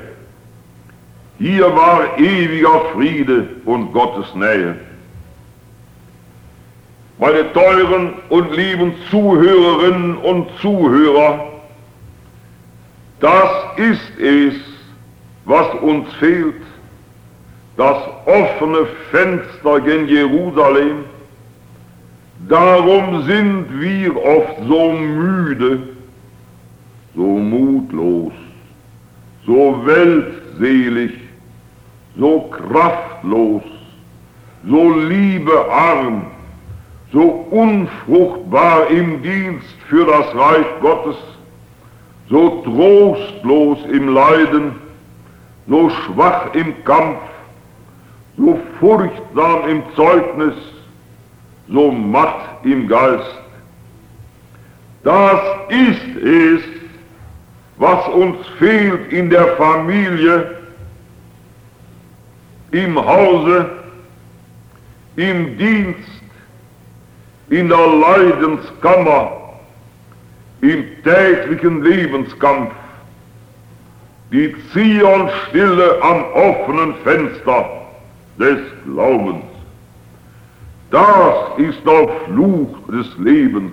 Hier 1.38 1.64
war 1.74 2.18
ewiger 2.18 2.80
Friede 2.92 3.48
und 3.64 3.92
Gottes 3.92 4.34
Nähe. 4.34 4.76
Meine 7.18 7.52
teuren 7.52 8.14
und 8.28 8.56
lieben 8.56 8.94
Zuhörerinnen 9.10 10.16
und 10.16 10.48
Zuhörer, 10.60 11.46
das 13.20 13.50
ist 13.76 14.18
es, 14.18 14.54
was 15.44 15.74
uns 15.80 16.12
fehlt, 16.14 16.60
das 17.76 17.96
offene 18.26 18.86
Fenster 19.10 19.80
gen 19.80 20.08
Jerusalem. 20.08 21.04
Darum 22.48 23.22
sind 23.24 23.80
wir 23.80 24.16
oft 24.16 24.56
so 24.66 24.92
müde, 24.92 25.93
so 27.14 27.22
mutlos, 27.22 28.32
so 29.46 29.86
weltselig, 29.86 31.12
so 32.16 32.40
kraftlos, 32.50 33.62
so 34.66 34.90
liebearm, 34.90 36.26
so 37.12 37.46
unfruchtbar 37.50 38.88
im 38.90 39.22
Dienst 39.22 39.76
für 39.88 40.04
das 40.06 40.34
Reich 40.34 40.66
Gottes, 40.80 41.16
so 42.28 42.62
trostlos 42.64 43.78
im 43.92 44.08
Leiden, 44.08 44.72
so 45.68 45.90
schwach 45.90 46.54
im 46.54 46.84
Kampf, 46.84 47.20
so 48.36 48.58
furchtsam 48.80 49.68
im 49.68 49.82
Zeugnis, 49.94 50.54
so 51.68 51.92
matt 51.92 52.64
im 52.64 52.88
Geist. 52.88 53.38
Das 55.04 55.40
ist 55.68 56.16
es, 56.16 56.62
was 57.84 58.08
uns 58.08 58.38
fehlt 58.58 59.12
in 59.12 59.28
der 59.28 59.46
Familie, 59.56 60.56
im 62.70 62.96
Hause, 62.96 63.70
im 65.16 65.58
Dienst, 65.58 66.22
in 67.50 67.68
der 67.68 67.86
Leidenskammer, 67.86 69.32
im 70.62 70.84
täglichen 71.04 71.84
Lebenskampf. 71.84 72.72
Die 74.32 74.56
Zionstille 74.72 76.02
am 76.02 76.24
offenen 76.32 76.94
Fenster 77.04 77.68
des 78.38 78.60
Glaubens. 78.86 79.44
Das 80.90 81.58
ist 81.58 81.86
auch 81.86 82.10
Fluch 82.24 82.78
des 82.88 83.06
Lebens, 83.18 83.72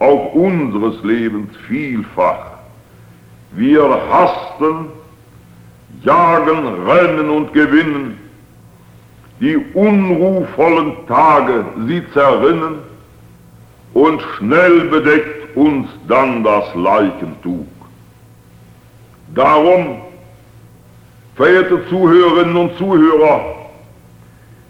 auch 0.00 0.34
unseres 0.34 1.00
Lebens 1.04 1.56
vielfach. 1.68 2.47
Wir 3.52 3.82
hasten, 4.10 4.86
jagen, 6.02 6.86
rennen 6.86 7.30
und 7.30 7.52
gewinnen. 7.52 8.18
Die 9.40 9.56
unruhvollen 9.74 10.94
Tage, 11.06 11.64
sie 11.86 12.02
zerrinnen 12.12 12.80
und 13.94 14.20
schnell 14.36 14.80
bedeckt 14.88 15.56
uns 15.56 15.88
dann 16.08 16.42
das 16.42 16.74
Leichentuch. 16.74 17.66
Darum, 19.34 20.02
verehrte 21.36 21.86
Zuhörerinnen 21.88 22.56
und 22.56 22.76
Zuhörer, 22.76 23.54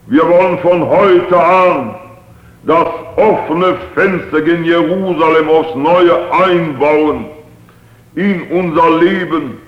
wir 0.07 0.27
wollen 0.29 0.59
von 0.59 0.87
heute 0.87 1.43
an 1.43 1.95
das 2.65 2.89
offene 3.17 3.77
Fenster 3.95 4.45
in 4.47 4.65
Jerusalem 4.65 5.49
aufs 5.49 5.75
Neue 5.75 6.33
einbauen 6.33 7.27
in 8.19 8.43
unser 8.51 8.99
Leben, 8.99 9.59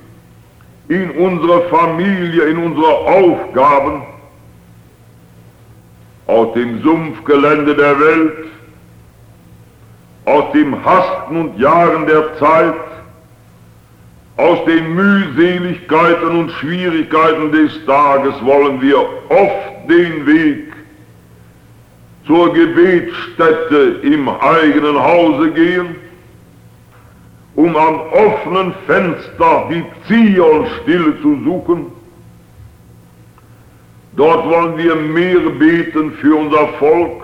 in 0.88 1.12
unsere 1.12 1.68
Familie, 1.68 2.46
in 2.46 2.58
unsere 2.58 2.96
Aufgaben, 2.96 4.02
aus 6.26 6.52
dem 6.54 6.82
Sumpfgelände 6.82 7.76
der 7.76 8.00
Welt, 8.00 8.46
aus 10.24 10.50
dem 10.52 10.84
Hasten 10.84 11.36
und 11.36 11.60
Jahren 11.60 12.06
der 12.06 12.36
Zeit, 12.38 12.74
aus 14.36 14.64
den 14.64 14.94
Mühseligkeiten 14.96 16.36
und 16.36 16.50
Schwierigkeiten 16.50 17.52
des 17.52 17.86
Tages 17.86 18.34
wollen 18.44 18.82
wir 18.82 18.98
oft 19.28 19.88
den 19.88 20.26
Weg 20.26 20.72
zur 22.26 22.52
Gebetsstätte 22.52 24.00
im 24.02 24.28
eigenen 24.28 24.98
Hause 24.98 25.52
gehen 25.52 26.09
um 27.54 27.76
am 27.76 28.00
offenen 28.12 28.74
Fenster 28.86 29.68
die 29.70 29.84
Zionstille 30.06 31.20
zu 31.20 31.42
suchen. 31.44 31.86
Dort 34.16 34.48
wollen 34.48 34.76
wir 34.76 34.94
mehr 34.96 35.50
beten 35.58 36.12
für 36.12 36.36
unser 36.36 36.68
Volk, 36.78 37.22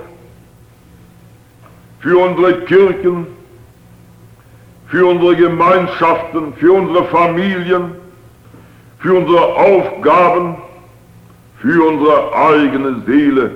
für 2.01 2.19
unsere 2.19 2.61
Kirchen, 2.65 3.27
für 4.89 5.07
unsere 5.07 5.37
Gemeinschaften, 5.37 6.55
für 6.55 6.73
unsere 6.73 7.05
Familien, 7.07 7.93
für 8.99 9.15
unsere 9.15 9.45
Aufgaben, 9.55 10.57
für 11.61 11.89
unsere 11.89 12.35
eigene 12.35 13.03
Seele. 13.07 13.51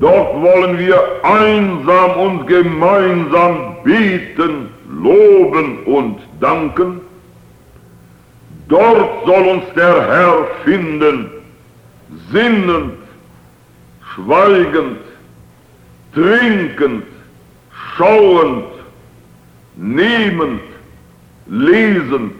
Dort 0.00 0.34
wollen 0.40 0.78
wir 0.78 1.00
einsam 1.24 2.10
und 2.20 2.46
gemeinsam 2.46 3.76
beten 3.82 4.68
loben 5.02 5.84
und 5.84 6.18
danken. 6.40 7.00
Dort 8.68 9.26
soll 9.26 9.46
uns 9.48 9.64
der 9.74 10.06
Herr 10.06 10.46
finden, 10.64 11.30
sinnend, 12.30 12.94
schweigend, 14.14 14.98
trinkend, 16.14 17.04
schauend, 17.96 18.66
nehmend, 19.76 20.60
lesend. 21.46 22.34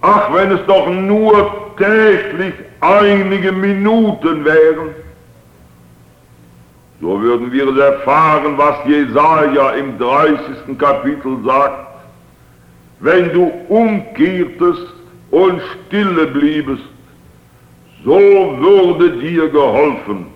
Ach, 0.00 0.32
wenn 0.32 0.52
es 0.52 0.64
doch 0.66 0.88
nur 0.88 1.74
täglich 1.76 2.54
einige 2.80 3.50
Minuten 3.50 4.44
wären, 4.44 4.94
so 7.00 7.20
würden 7.20 7.52
wir 7.52 7.76
erfahren, 7.78 8.58
was 8.58 8.84
Jesaja 8.86 9.70
im 9.72 9.98
30. 9.98 10.78
Kapitel 10.78 11.38
sagt. 11.44 11.86
Wenn 13.00 13.32
du 13.32 13.44
umkehrtest 13.68 14.94
und 15.30 15.60
stille 15.86 16.26
bliebest, 16.26 16.82
so 18.04 18.18
würde 18.18 19.18
dir 19.18 19.48
geholfen. 19.48 20.26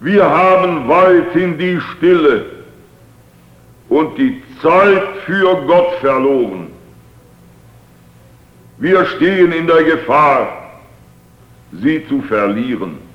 Wir 0.00 0.28
haben 0.28 0.88
weithin 0.88 1.58
die 1.58 1.78
Stille 1.80 2.46
und 3.88 4.16
die 4.18 4.42
Zeit 4.62 5.06
für 5.26 5.54
Gott 5.66 5.92
verloren. 6.00 6.68
Wir 8.78 9.04
stehen 9.04 9.52
in 9.52 9.66
der 9.66 9.84
Gefahr, 9.84 10.70
sie 11.72 12.04
zu 12.08 12.22
verlieren. 12.22 13.09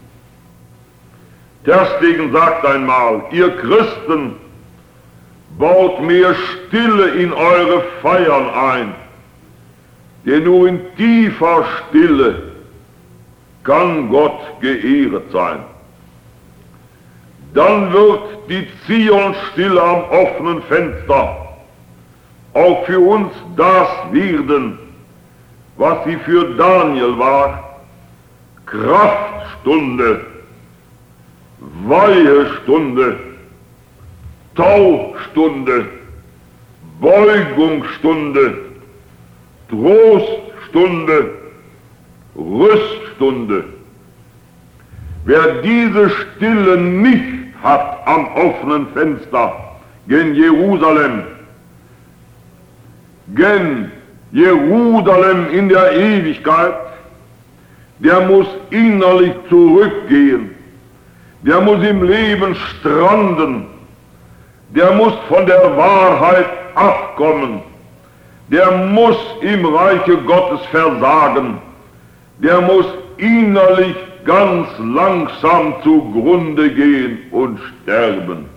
Terstegen 1.66 2.32
sagt 2.32 2.66
einmal, 2.66 3.24
ihr 3.32 3.50
Christen, 3.58 4.36
baut 5.58 6.02
mehr 6.02 6.36
Stille 6.36 7.10
in 7.16 7.34
eure 7.34 7.84
Feiern 8.02 8.50
ein, 8.50 8.94
denn 10.26 10.44
nur 10.44 10.68
in 10.68 10.82
tiefer 10.96 11.66
Stille 11.90 12.44
kann 13.64 14.10
Gott 14.10 14.40
geehret 14.62 15.32
sein. 15.32 15.60
Dann 17.54 17.92
wird 17.94 18.22
die 18.50 18.68
Zionstille 18.86 19.82
am 19.82 20.04
offenen 20.04 20.62
Fenster 20.64 21.38
auch 22.54 22.86
für 22.86 23.00
uns 23.00 23.32
das 23.56 23.88
werden, 24.12 24.78
was 25.78 26.06
sie 26.06 26.18
für 26.18 26.54
Daniel 26.56 27.18
war, 27.18 27.80
Kraftstunde 28.66 30.35
Weihestunde, 31.60 33.18
Taustunde, 34.56 35.86
Beugungsstunde, 37.00 38.58
Troststunde, 39.70 41.32
Rüststunde. 42.36 43.64
Wer 45.26 45.62
diese 45.62 46.10
Stille 46.10 46.78
nicht 46.78 47.54
hat 47.64 48.06
am 48.06 48.28
offenen 48.36 48.88
Fenster 48.94 49.76
gen 50.08 50.36
Jerusalem, 50.36 51.24
gen 53.36 53.92
Jerusalem 54.32 55.52
in 55.52 55.70
der 55.70 55.94
Ewigkeit, 55.94 56.76
der 58.00 58.22
muss 58.22 58.48
innerlich 58.70 59.34
zurückgehen 59.50 60.55
der 61.46 61.62
muss 61.62 61.84
im 61.84 62.02
Leben 62.02 62.56
stranden, 62.56 63.68
der 64.70 64.92
muss 64.94 65.14
von 65.30 65.46
der 65.46 65.78
Wahrheit 65.78 66.48
abkommen, 66.74 67.62
der 68.48 68.72
muss 68.72 69.18
im 69.42 69.64
Reiche 69.64 70.18
Gottes 70.18 70.66
versagen, 70.72 71.60
der 72.40 72.62
muss 72.62 72.88
innerlich 73.18 73.96
ganz 74.26 74.68
langsam 74.80 75.76
zugrunde 75.84 76.68
gehen 76.72 77.20
und 77.32 77.60
sterben. 77.84 78.50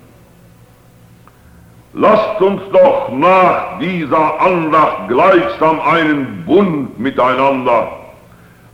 Lasst 1.93 2.41
uns 2.41 2.63
doch 2.73 3.11
nach 3.13 3.79
dieser 3.81 4.41
Andacht 4.41 5.09
gleichsam 5.09 5.79
einen 5.81 6.43
Bund 6.47 6.99
miteinander, 6.99 7.89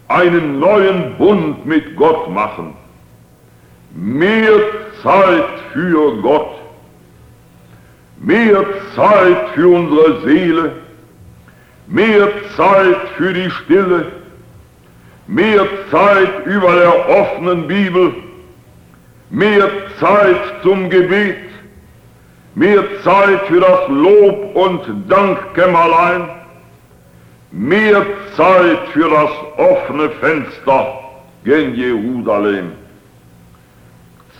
einen 0.06 0.60
neuen 0.60 1.16
Bund 1.18 1.66
mit 1.66 1.96
Gott 1.96 2.30
machen 2.30 2.74
mehr 3.94 4.58
Zeit 5.02 5.44
für 5.72 6.16
Gott, 6.20 6.56
mehr 8.18 8.64
Zeit 8.96 9.48
für 9.54 9.68
unsere 9.68 10.20
Seele, 10.22 10.72
mehr 11.86 12.28
Zeit 12.56 13.08
für 13.16 13.32
die 13.32 13.50
Stille, 13.50 14.06
mehr 15.26 15.66
Zeit 15.90 16.46
über 16.46 16.74
der 16.74 17.08
offenen 17.08 17.66
Bibel, 17.66 18.14
mehr 19.30 19.68
Zeit 20.00 20.40
zum 20.62 20.90
Gebet, 20.90 21.36
mehr 22.54 22.82
Zeit 23.02 23.40
für 23.46 23.60
das 23.60 23.88
Lob 23.88 24.54
und 24.54 25.10
Dankkämmerlein, 25.10 26.28
mehr 27.52 28.04
Zeit 28.36 28.78
für 28.92 29.08
das 29.08 29.30
offene 29.56 30.10
Fenster 30.20 31.00
gen 31.44 31.74
Jerusalem. 31.74 32.83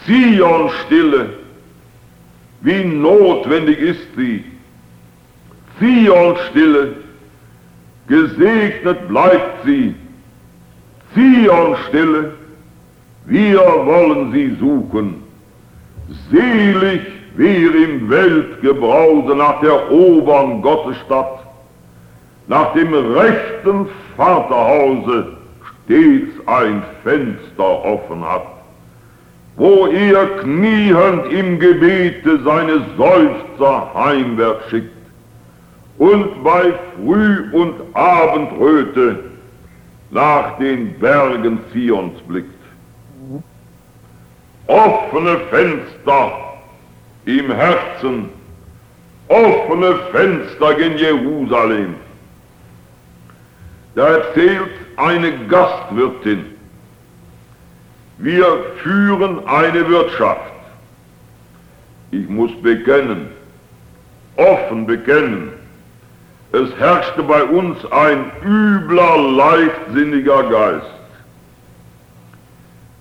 Zion 0.07 0.71
Stille, 0.85 1.31
wie 2.61 2.85
notwendig 2.85 3.79
ist 3.79 4.07
sie. 4.17 4.45
Zion 5.79 6.37
Stille, 6.51 6.97
gesegnet 8.09 9.09
bleibt 9.09 9.65
sie. 9.65 9.95
Zion 11.15 11.77
Stille, 11.89 12.33
wir 13.27 13.61
wollen 13.61 14.33
sie 14.33 14.57
suchen. 14.61 15.23
Selig 16.31 17.01
wir 17.37 17.75
im 17.75 18.09
Weltgebrause 18.09 19.35
nach 19.35 19.61
der 19.61 19.91
oberen 19.91 20.63
Gottesstadt, 20.63 21.41
nach 22.47 22.73
dem 22.75 22.93
rechten 22.95 23.87
Vaterhause 24.17 25.37
stets 25.85 26.33
ein 26.47 26.83
Fenster 27.03 27.85
offen 27.85 28.23
hat, 28.25 28.54
wo 29.57 29.87
er 29.87 30.27
kniehend 30.41 31.33
im 31.33 31.59
Gebete 31.59 32.41
seine 32.45 32.85
Seufzer 32.97 33.95
heimwärts 33.95 34.71
schickt 34.71 34.91
und 35.99 36.43
bei 36.43 36.73
Früh- 36.97 37.53
und 37.53 37.75
Abendröte 37.95 39.25
nach 40.11 40.59
den 40.59 40.99
Bergen 40.99 41.59
Zions 41.73 42.21
blickt. 42.27 42.51
Offene 44.67 45.39
Fenster 45.51 46.33
im 47.27 47.51
Herzen, 47.53 48.29
offene 49.29 49.95
Fenster 50.11 50.75
gen 50.75 50.99
Jerusalem. 50.99 51.95
Da 53.95 54.09
erzählt 54.09 54.71
eine 54.97 55.33
Gastwirtin, 55.47 56.54
wir 58.19 58.47
führen 58.83 59.47
eine 59.47 59.89
Wirtschaft. 59.89 60.53
Ich 62.11 62.29
muss 62.29 62.51
bekennen, 62.63 63.29
offen 64.37 64.87
bekennen, 64.87 65.53
es 66.53 66.73
herrschte 66.79 67.25
bei 67.25 67.43
uns 67.43 67.85
ein 67.91 68.31
übler, 68.45 69.19
leichtsinniger 69.19 70.45
Geist. 70.45 70.87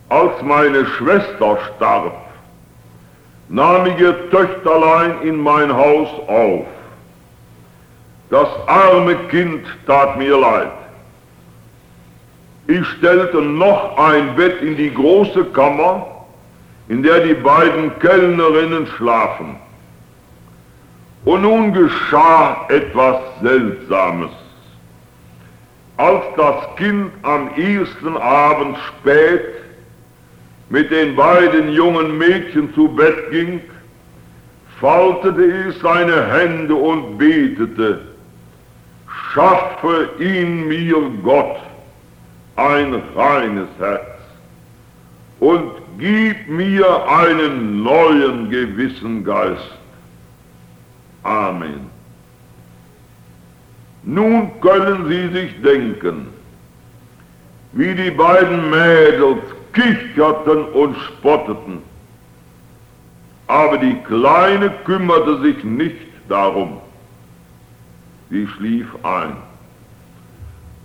Als 0.09 0.41
meine 0.41 0.85
Schwester 0.87 1.59
starb, 1.75 2.15
nahm 3.49 3.85
ich 3.85 3.99
ihr 3.99 4.31
Töchterlein 4.31 5.21
in 5.21 5.37
mein 5.37 5.71
Haus 5.71 6.09
auf. 6.27 6.65
Das 8.31 8.47
arme 8.65 9.15
Kind 9.29 9.63
tat 9.85 10.17
mir 10.17 10.35
leid. 10.35 10.71
Ich 12.67 12.87
stellte 12.87 13.41
noch 13.41 13.97
ein 13.97 14.35
Bett 14.35 14.61
in 14.61 14.77
die 14.77 14.93
große 14.93 15.45
Kammer, 15.45 16.05
in 16.87 17.03
der 17.03 17.19
die 17.21 17.33
beiden 17.33 17.97
Kellnerinnen 17.99 18.87
schlafen. 18.87 19.57
Und 21.25 21.41
nun 21.41 21.73
geschah 21.73 22.65
etwas 22.69 23.17
Seltsames. 23.41 24.31
Als 25.97 26.23
das 26.37 26.75
Kind 26.77 27.11
am 27.23 27.49
ersten 27.55 28.17
Abend 28.17 28.77
spät 28.87 29.41
mit 30.69 30.89
den 30.89 31.15
beiden 31.15 31.69
jungen 31.69 32.17
Mädchen 32.17 32.73
zu 32.73 32.87
Bett 32.87 33.29
ging, 33.31 33.61
faltete 34.79 35.67
es 35.67 35.79
seine 35.79 36.31
Hände 36.31 36.75
und 36.75 37.17
betete, 37.17 38.01
schaffe 39.33 40.09
in 40.19 40.67
mir 40.67 41.11
Gott 41.23 41.57
ein 42.55 42.93
reines 43.15 43.69
Herz 43.79 44.07
und 45.39 45.71
gib 45.97 46.47
mir 46.47 47.07
einen 47.07 47.83
neuen 47.83 48.49
Gewissengeist. 48.49 49.77
Amen. 51.23 51.89
Nun 54.03 54.59
können 54.61 55.07
Sie 55.07 55.27
sich 55.29 55.61
denken, 55.61 56.27
wie 57.71 57.95
die 57.95 58.11
beiden 58.11 58.69
Mädels 58.69 59.43
kicherten 59.73 60.65
und 60.65 60.95
spotteten. 60.97 61.79
Aber 63.47 63.77
die 63.77 63.95
Kleine 64.03 64.69
kümmerte 64.85 65.41
sich 65.41 65.63
nicht 65.63 66.07
darum. 66.29 66.77
Sie 68.29 68.47
schlief 68.47 68.87
ein. 69.03 69.35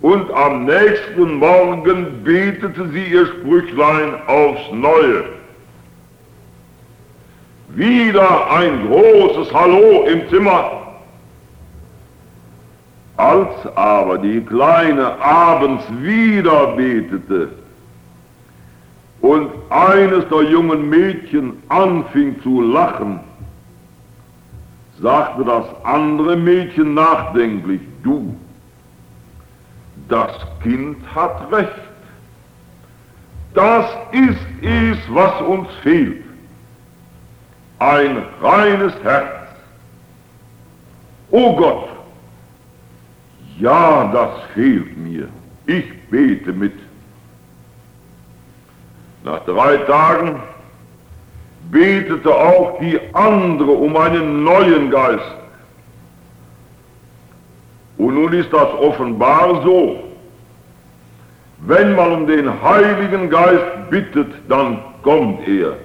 Und 0.01 0.31
am 0.31 0.65
nächsten 0.65 1.35
Morgen 1.35 2.23
betete 2.23 2.87
sie 2.89 3.03
ihr 3.03 3.25
Sprüchlein 3.25 4.13
aufs 4.27 4.71
Neue. 4.71 5.25
Wieder 7.69 8.51
ein 8.51 8.87
großes 8.87 9.53
Hallo 9.53 10.05
im 10.05 10.27
Zimmer. 10.29 10.71
Als 13.17 13.67
aber 13.75 14.17
die 14.19 14.39
Kleine 14.41 15.21
abends 15.21 15.83
wieder 15.99 16.67
betete 16.77 17.49
und 19.19 19.49
eines 19.69 20.25
der 20.29 20.43
jungen 20.43 20.89
Mädchen 20.89 21.61
anfing 21.67 22.41
zu 22.41 22.61
lachen, 22.61 23.19
sagte 25.01 25.43
das 25.43 25.65
andere 25.83 26.37
Mädchen 26.37 26.93
nachdenklich, 26.93 27.81
du, 28.03 28.35
das 30.09 30.31
Kind 30.61 30.97
hat 31.15 31.51
recht. 31.51 31.69
Das 33.53 33.85
ist 34.11 34.39
es, 34.61 34.97
was 35.09 35.41
uns 35.41 35.69
fehlt. 35.81 36.23
Ein 37.79 38.23
reines 38.41 38.93
Herz. 39.03 39.47
O 41.31 41.55
Gott, 41.55 41.89
ja, 43.59 44.11
das 44.11 44.29
fehlt 44.53 44.97
mir. 44.97 45.27
Ich 45.65 45.85
bete 46.09 46.51
mit. 46.51 46.73
Nach 49.23 49.43
drei 49.45 49.77
Tagen 49.77 50.41
betete 51.71 52.33
auch 52.33 52.79
die 52.79 52.99
andere 53.13 53.71
um 53.71 53.95
einen 53.95 54.43
neuen 54.43 54.89
Geist. 54.89 55.38
Und 58.09 58.15
nun 58.15 58.33
ist 58.33 58.51
das 58.51 58.73
offenbar 58.73 59.61
so. 59.63 60.03
Wenn 61.59 61.95
man 61.95 62.11
um 62.11 62.25
den 62.25 62.49
Heiligen 62.63 63.29
Geist 63.29 63.91
bittet, 63.91 64.33
dann 64.47 64.79
kommt 65.03 65.47
er. 65.47 65.77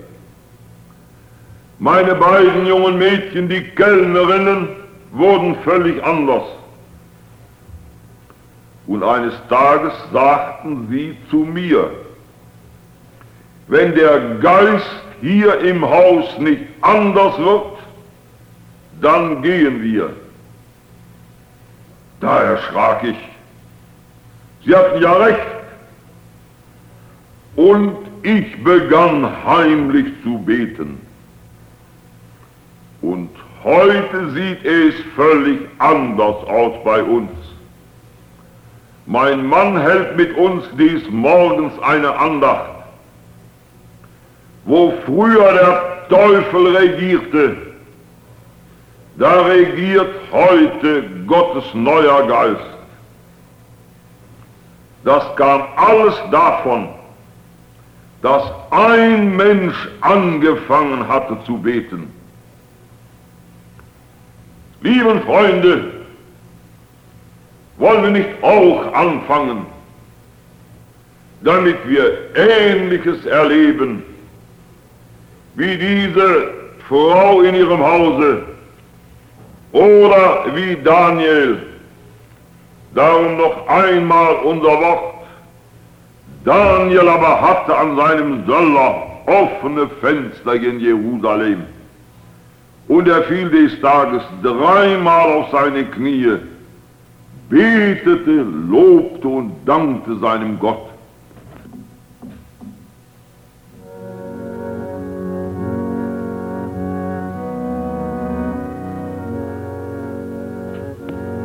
Meine 1.79 2.15
beiden 2.15 2.65
jungen 2.65 2.97
Mädchen, 2.97 3.51
die 3.51 3.61
Kellnerinnen, 3.61 4.71
wurden 5.13 5.55
völlig 5.65 6.03
anders. 6.03 6.45
Und 8.87 9.03
eines 9.03 9.35
Tages 9.51 9.93
sagten 10.11 10.89
sie 10.91 11.19
zu 11.29 11.37
mir, 11.37 11.91
wenn 13.69 13.95
der 13.95 14.37
Geist 14.41 15.03
hier 15.21 15.61
im 15.61 15.85
Haus 15.85 16.39
nicht 16.39 16.63
anders 16.81 17.37
wird, 17.37 17.77
dann 19.03 19.43
gehen 19.43 19.83
wir. 19.83 20.24
Da 22.25 22.43
erschrak 22.43 23.05
ich. 23.05 23.17
Sie 24.65 24.75
hatten 24.75 25.03
ja 25.03 25.13
recht. 25.13 25.47
Und 27.55 27.99
ich 28.23 28.65
begann 28.65 29.31
heimlich 29.45 30.07
zu 30.23 30.39
beten. 30.39 30.99
Und 33.03 33.29
heute 33.63 34.31
sieht 34.31 34.65
es 34.65 34.95
völlig 35.15 35.61
anders 35.79 36.37
aus 36.47 36.83
bei 36.83 37.03
uns. 37.03 37.31
Mein 39.05 39.47
Mann 39.47 39.79
hält 39.79 40.17
mit 40.17 40.35
uns 40.35 40.65
dies 40.79 41.03
morgens 41.11 41.79
eine 41.83 42.17
Andacht. 42.17 42.71
Wo 44.65 44.95
früher 45.05 45.53
der 45.53 46.09
Teufel 46.09 46.75
regierte, 46.75 47.64
da 49.17 49.43
regiert 49.43 50.15
heute 50.33 51.05
Gottes 51.27 51.65
neuer 51.75 52.27
Geist. 52.27 52.75
Das 55.05 55.37
kam 55.37 55.63
alles 55.77 56.15
davon, 56.31 56.89
dass 58.23 58.43
ein 58.71 59.37
Mensch 59.37 59.77
angefangen 60.01 61.07
hatte 61.07 61.37
zu 61.45 61.59
beten. 61.59 62.11
Lieben 64.81 65.23
Freunde, 65.23 65.93
wollen 67.77 68.03
wir 68.03 68.11
nicht 68.11 68.43
auch 68.43 68.93
anfangen, 68.95 69.67
damit 71.43 71.77
wir 71.87 72.35
Ähnliches 72.35 73.27
erleben, 73.27 74.03
wie 75.55 75.77
diese 75.77 76.51
Frau 76.89 77.43
in 77.43 77.55
ihrem 77.55 77.85
Hause 77.85 78.54
oder 79.75 80.47
wie 80.55 80.77
Daniel, 80.83 81.75
Darum 82.95 83.37
noch 83.37 83.67
einmal 83.67 84.37
unser 84.45 84.69
Wort. 84.69 85.15
Daniel 86.45 87.09
aber 87.09 87.41
hatte 87.41 87.77
an 87.77 87.97
seinem 87.97 88.47
Söller 88.47 89.07
offene 89.27 89.89
Fenster 90.01 90.55
in 90.55 90.79
Jerusalem. 90.79 91.65
Und 92.87 93.09
er 93.09 93.25
fiel 93.25 93.51
des 93.51 93.81
Tages 93.81 94.23
dreimal 94.43 95.33
auf 95.33 95.51
seine 95.51 95.85
Knie, 95.87 96.37
betete, 97.49 98.47
lobte 98.71 99.27
und 99.27 99.53
dankte 99.65 100.17
seinem 100.19 100.61
Gott. 100.61 100.94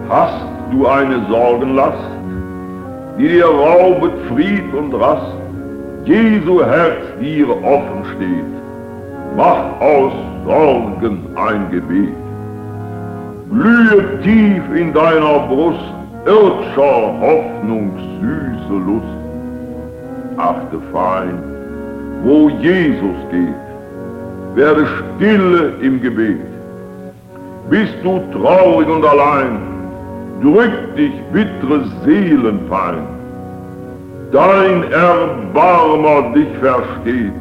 Hast 0.10 0.44
du 0.72 0.88
eine 0.88 1.24
Sorgenlast, 1.30 2.10
die 3.20 3.28
dir 3.28 3.46
raubet 3.46 4.14
Fried 4.28 4.74
und 4.74 4.92
Rast, 4.96 5.38
Jesu 6.06 6.66
Herz 6.66 7.04
dir 7.22 7.48
offen 7.50 8.04
steht, 8.16 8.52
mach 9.38 9.80
aus 9.80 10.14
Sorgen 10.48 11.28
ein 11.36 11.70
Gebet. 11.70 12.16
Blühe 13.52 14.20
tief 14.24 14.64
in 14.76 14.92
deiner 14.94 15.40
Brust 15.48 15.94
irdischer 16.26 17.14
Hoffnung 17.22 17.92
süße 18.20 18.78
Lust. 18.88 19.20
Achte 20.38 20.80
fein, 20.92 21.38
wo 22.24 22.50
Jesus 22.50 23.20
geht, 23.30 24.56
werde 24.56 24.88
stille 24.88 25.74
im 25.82 26.02
Gebet. 26.02 26.42
Bist 27.70 27.94
du 28.04 28.20
traurig 28.34 28.90
und 28.90 29.06
allein, 29.06 29.79
drückt 30.42 30.98
dich 30.98 31.14
bittere 31.34 31.84
Seelenpein. 32.04 33.04
Dein 34.32 34.84
Erbarmer 34.92 36.34
dich 36.34 36.48
versteht, 36.60 37.34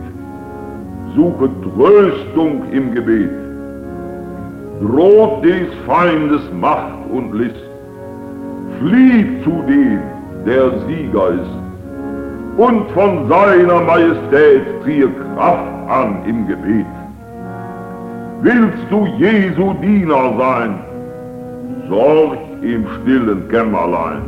suche 1.15 1.51
Tröstung 1.63 2.63
im 2.73 2.95
Gebet. 2.95 3.31
Droht 4.81 5.45
des 5.45 5.69
Feindes 5.87 6.43
Macht 6.61 6.99
und 7.13 7.33
List, 7.35 7.57
flieht 8.81 9.43
zu 9.45 9.63
dem, 9.67 10.01
der 10.47 10.71
Sieger 10.87 11.31
ist, 11.31 11.59
und 12.57 12.91
von 12.93 13.29
seiner 13.29 13.81
Majestät 13.81 14.63
ziehe 14.85 15.09
Kraft 15.09 15.69
an 15.89 16.23
im 16.27 16.47
Gebet. 16.47 16.87
Willst 18.41 18.85
du 18.91 19.05
Jesu 19.19 19.75
Diener 19.83 20.33
sein, 20.39 20.79
sorg 21.89 22.48
im 22.63 22.87
stillen 23.03 23.49
Kämmerlein, 23.49 24.23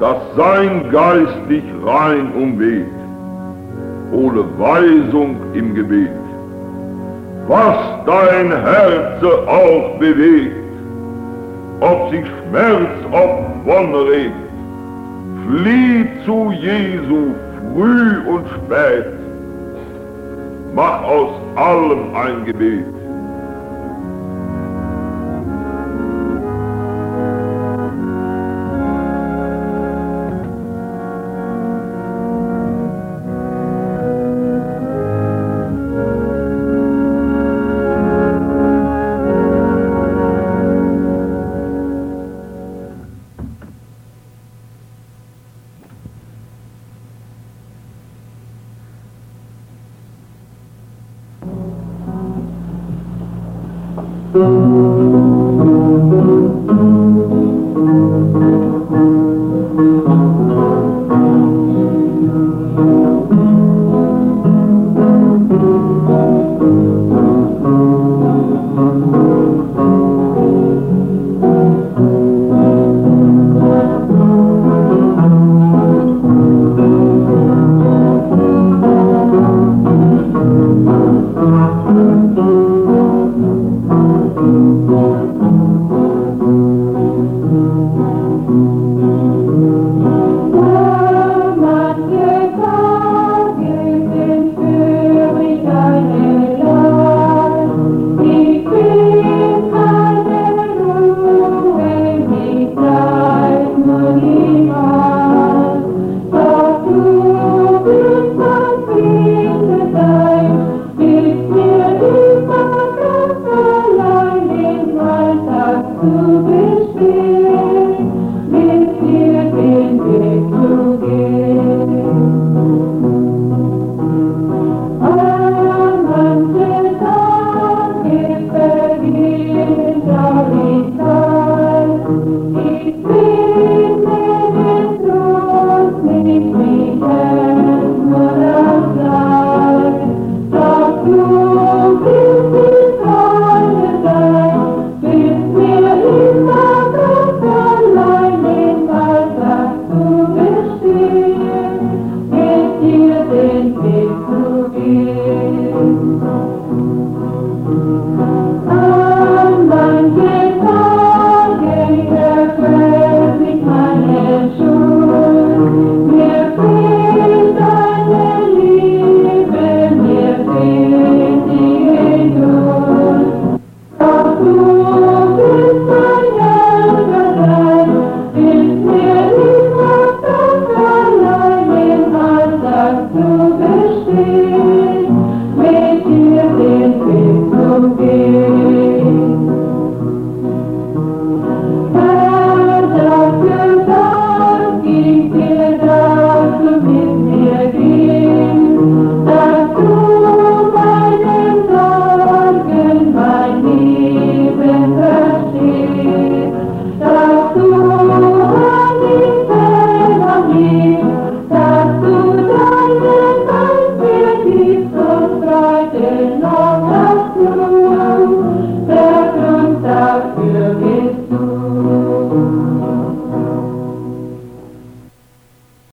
dass 0.00 0.16
sein 0.36 0.90
Geist 0.90 1.38
dich 1.48 1.64
rein 1.84 2.32
umweht, 2.32 2.86
hole 4.12 4.44
Weisung 4.58 5.36
im 5.54 5.74
Gebet. 5.74 6.10
Was 7.48 8.04
dein 8.06 8.50
Herz 8.50 9.22
auch 9.46 9.98
bewegt, 9.98 10.56
ob 11.80 12.10
sich 12.10 12.24
Schmerz, 12.26 12.90
ob 13.12 13.66
Wonne 13.66 14.10
regt, 14.10 14.34
flieh 15.46 16.06
zu 16.24 16.52
Jesu 16.52 17.34
früh 17.74 18.18
und 18.28 18.46
spät, 18.48 19.06
mach 20.74 21.02
aus 21.02 21.30
allem 21.56 22.14
ein 22.14 22.44
Gebet 22.44 22.99